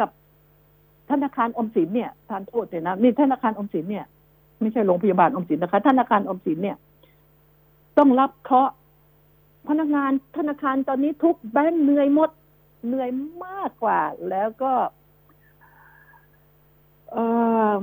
[0.00, 0.10] กับ
[1.10, 4.06] ธนาคารอมสินเนี่ยทานโทษเนี่ยนะนี่ธนาคารอมสินเนี่ย
[4.60, 6.76] ไม่ใช่โรงพยาบาลอมสินนะคะ ธนาคารออมสินเนี่ย
[7.98, 8.72] ต้องรับเคราะห์
[9.68, 12.30] พนักงานธนาคารตอนนี้ทุกแบงค์เหนื่อยหมด
[12.86, 13.10] เหนื่อย
[13.44, 14.00] มากกว่า
[14.30, 14.72] แล้วก็
[17.12, 17.24] เอ่
[17.74, 17.78] อ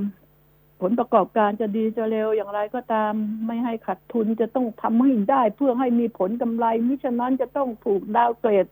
[0.81, 3.13] ผลประกอบการจะดีจะเร็วอย่างไรก็ตาม
[3.45, 8.65] ไม่ให้ขาดทุนจะต้องทำให้ได้เพื่อให้มีผลกำไรมิฉะนั้นจะต้องถูกดาวเกรด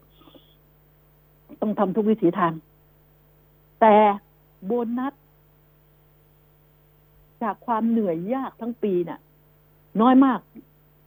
[1.62, 2.54] ต้องทำทุกวิถีทาง
[3.82, 3.96] แต่
[4.66, 5.14] โบนัส
[7.44, 9.20] จากความเหนื่อยยากทั้งปีน่ะ
[10.02, 10.40] น้อยมาก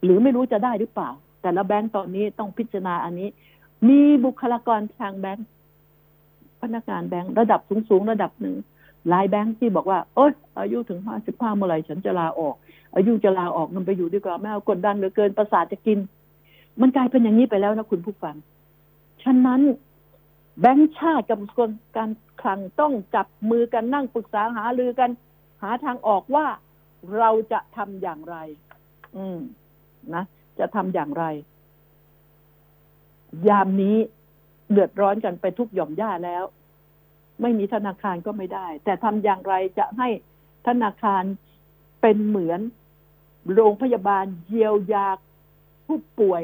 [0.05, 1.11] หรือไม่รู้จะได้หรือเปล่า
[1.42, 3.28] แต่ละแบงก์ตอนนี้ต้องพิจารณาอันนี้
[3.88, 5.46] มีบุคลากรทางแบงก์
[6.61, 8.57] พนักงานแบงก์ระดับสูงๆระดับหนึ่ง
[9.09, 12.54] หลายแบงก์ที่บอกว่าโอ๊ยอายุถึงห้าสิบห้าเมื่อไหร่ฉันจะลาออก
[12.94, 15.98] อายุจะลาออกมันไปอยู่ดีกว่าไม่เอากดดันเหลือเกินประสาทจะกิน
[16.80, 18.36] มันกลายเป็นอย่างนี้ไปแล้วนะคุณผู้ฟัง
[19.22, 19.61] ฉะนั้น
[20.61, 25.11] แบงก์ชาติกับกรมการคลังต้องจับมือกันนั่งปรึกษาหารือกัน
[25.62, 26.46] หาทางออกว่า
[27.18, 28.36] เราจะทำอย่างไร
[29.16, 29.38] อืม
[30.14, 30.24] นะ
[30.59, 31.24] จะทำอย่างไร
[33.48, 33.96] ยามนี้
[34.72, 36.44] เดือดร้อนกันไปทุกหย่อมย่าแล้ว
[37.41, 40.09] ไม่มีธนาคารก็ไม่ได้ แต่ทำอย่างไรจะให้
[40.66, 41.22] ธนาคาร
[42.01, 42.61] เป็นเหมือน
[43.55, 45.09] โรงพยาบาลเยียวยา
[45.86, 46.43] ผู้ป่วย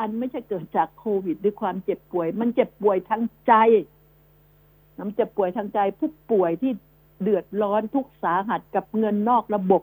[0.00, 3.52] อันไม่ใช่เกิดจากโควิดด้วยความเจ็บป่วย มันเจ็บป่วยทางใจ
[4.98, 6.72] น้ำเจ็บป่วยทางใจผู้ป่วยที่
[7.22, 9.82] เดือดร้อนทุกสาหัสกับเงินนอกระบบ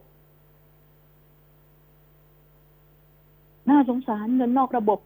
[3.69, 4.99] น่าสงสารเงินนอกระบบ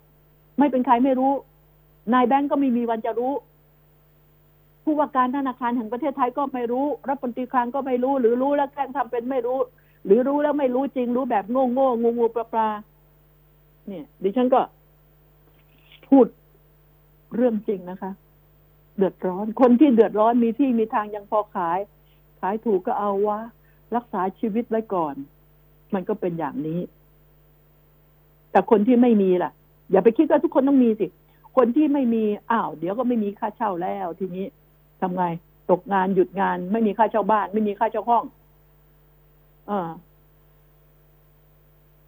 [0.60, 1.32] ไม่เป็นใครไม่รู้
[2.14, 3.34] นายแบงก์ก็ไม่มีวันจะรู้
[4.86, 9.59] ผู้ว่าการธนาคารแห่งประเทศไทยก็ไม่รู้รัฐมนตรีคลังก็ไม่รู้ หรือรู้แล้วแกล้งทำเป็นไม่รู้
[10.05, 12.69] หรือรู้แล้วไม่รู้จริง รู้แบบโง่โง่งูงูปลาปลา
[13.88, 14.61] เนี่ย ดิฉันก็
[16.09, 16.25] พูด
[17.36, 18.11] เรื่องจริงนะคะ
[18.97, 21.79] เดือดร้อน คนที่เดือดร้อนมีที่มีทางยังพอขาย
[22.39, 23.39] ขายถูกก็เอาวะ
[23.95, 25.15] รักษาชีวิตไว้ก่อน
[25.93, 26.79] มันก็เป็นอย่างนี้
[28.51, 29.51] แต่คนที่ไม่มีล่ะ
[29.91, 31.07] อย่าไปคิดว่าทุกคนต้องมีสิ
[31.57, 34.45] คนที่ไม่มีอ้าว เดี๋ยวก็ไม่มีค่าเช่าแล้วทีนี้
[35.06, 35.26] ทำไง
[35.72, 38.24] ตกงานหยุดงาน ไม่มีค่าเช่าบ้าน ไม่มีค่าเช่าห้อง
[39.68, 39.89] เออ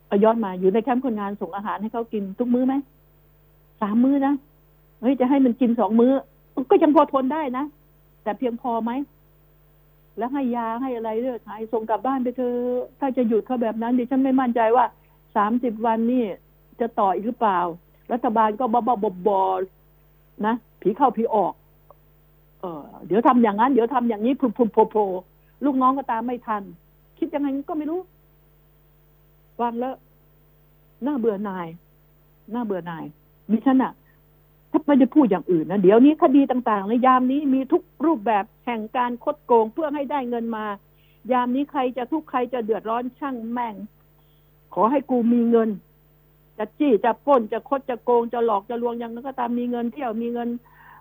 [0.07, 2.73] เอาย้อนมาอยู่ในแคมป์คนงานส่งอาหารให้เขากินทุกมื้อไหม
[3.81, 4.33] สามมื้อนะ
[5.01, 6.11] เฮ้ยจะให้มันกินสองมื้อ
[6.71, 7.65] ก็ยังพอทนได้นะ
[8.23, 8.91] แต่เพียงพอไหม
[10.17, 12.55] แล้วให้ยาให้อะไรเลือดหายส่งกลับบ้านไปเถอ
[12.99, 14.85] ถ้าจะหยุดเขาแบบนั้นดิฉันไม่มั่นใจว่า
[15.35, 16.25] สามสิบวันนี่
[16.79, 17.59] จะต่ออีกหรือเปล่า
[18.13, 21.53] รัฐบาลก็บ้าๆบอๆนะ ผีเข้าผีออก
[22.67, 25.07] ออเดี๋ยวทำอย่างนั้น เดี๋ยวทำอย่างนี้พลุพลุโผล่
[25.65, 26.63] ลูกน้องก็ตามไม่ทัน
[27.17, 28.01] คิดยังไงก็ไม่รู้
[29.59, 29.93] ฟังแล้ว
[31.05, 31.67] น่าเบื่อหน่าย
[32.53, 33.05] น่าเบื่อหน่าย
[33.51, 33.93] ดิฉันอะ
[34.71, 40.65] ถ้าไม่ได้พูดอย่างอื่นนะเดี๋ยวนี้คดีต่างๆในยามนี้มีทุกรูปแบบแห่งการคดโกงเพื่อให้ได้เงินมา
[41.31, 43.75] ยามนี้ใครจะทุกข์ใครจะเดือดร้อนช่างแม่ง
[44.73, 45.69] ขอให้กูมีเงิน
[46.57, 50.49] จะจี้จะปล้นจะคดจะโกงจะหลอกจะลวงย่างนั้นก็ตามมีเงินเที่ยวมีเงิน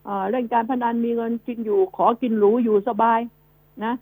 [0.07, 3.21] เอ่อเล่นการพนันมีเงินจริงอยู่ ขอกินหรูอยู่สบาย
[3.85, 3.95] นะ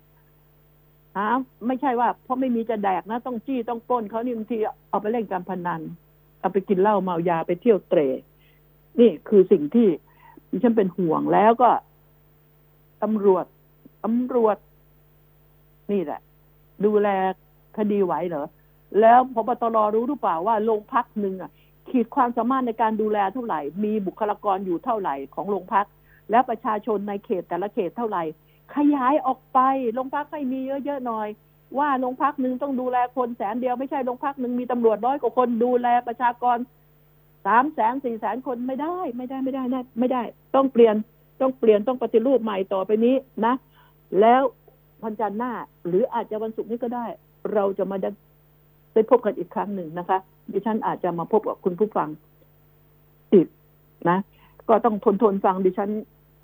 [1.16, 1.26] หา
[1.66, 4.57] ไม่ใช่ว่า เพราะไม่มีจะแดกนะ ต้องจี้ต้องป้นเขานี่บางที
[4.88, 5.80] เอาไปเล่นการพนัน
[6.40, 8.00] เอาไปกินเหล้าเมายาไปเที่ยวเตร
[9.00, 9.88] นี่คือสิ่งที่
[10.50, 11.70] ดิฉันเป็นห่วงแล้วก็
[13.02, 13.44] ตำรวจ
[14.05, 14.57] ตำรวจ
[15.92, 16.20] นี่แหละ
[16.84, 17.09] ดูแล
[17.76, 18.46] คดีไหวเหรอ
[19.00, 21.50] แล้วพบตรรู้หรือเปล่าว่าโรงพักหนึ่งอะ
[21.95, 25.86] ขีดความสามารถในการดูแลเท่าไหร่ มีบุคลากรอยู่เท่าไหร่ของโรงพัก
[26.30, 28.22] แล้วประชาชนในเขตแต่ละเขตเท่าไหร่
[28.76, 29.59] ขยายออกไป
[29.95, 31.28] โรงพักให้มีเยอะๆหน่อย
[31.78, 36.59] ว่าโรงพักหนึ่งต้องดูแลคนแสนเดียวไม่ใช่โรงพักหนึ่งมีตำรวจร้อยกว่าคนดูแลประชากร
[37.47, 40.22] สามแสนสี่แสนคนไม่ได้ไม่ได้ไม่ได้นะไม่ได้
[40.55, 40.95] ต้องเปลี่ยน
[41.40, 43.14] ต้องเปลี่ยนต้องปฏิรูปใหม่ต่อไปนี้
[43.45, 43.55] นะ
[44.20, 44.42] แล้ว
[45.05, 45.53] วันจันทร์หน้า
[45.86, 47.07] หรืออาจจะวันศุกร์นี้ก็ได้
[47.53, 47.97] เราจะมา
[48.95, 50.18] ได้พบกันอีกครั้งหนึ่งนะคะ
[50.53, 52.09] ดิฉันอาจจะมาพบกับคุณผู้ฟัง
[53.32, 53.47] อีก
[54.09, 54.18] นะ
[54.68, 55.90] ก็ต้องทนทนฟังดิฉัน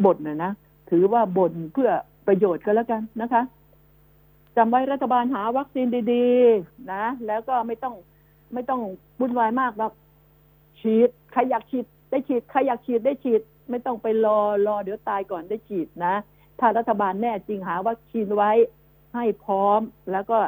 [0.04, 0.52] บ่นนะนะ
[0.90, 1.90] ถือว่าบ่นเพื่อ
[2.26, 3.42] ประโยชน์ก็แล้วกันนะคะ
[4.56, 7.94] จำไว้รัฐบาลหาวัคซีนดีๆ นะ แล้วก็ไม่ต้อง
[8.54, 8.80] ไม่ต้อง
[9.20, 9.92] วุ่นวายมากหรอก
[10.80, 13.40] ฉีดใครอยากฉีดได้ฉีดใครอยากฉีดได้ฉีด
[13.70, 16.14] ไม่ต้องไปรอรอเดี๋ยวตายก่อนได้ฉีดนะ
[16.60, 18.52] ถ้ารัฐบาลแน่จริงหาวัคซีนไว้
[19.14, 19.80] ให้พร้อม
[20.12, 20.38] แล้วก็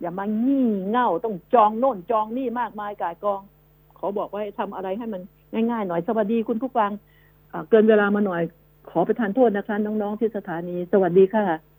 [0.00, 3.40] อย่ามางี่เง่าต้องจองโน่นจองนี่มากมายกายกอง
[3.98, 5.22] ขอบอกว่าให้ทำอะไรให้มัน
[5.70, 6.90] ง่ายๆหน่อยสวัสดีคุณผู้ฟัง
[7.48, 8.42] เอ่อเกินเวลามาหน่อย
[8.90, 11.44] ขอประทานโทษนะคะ น้องๆที่สถานี สวัสดีค่ะ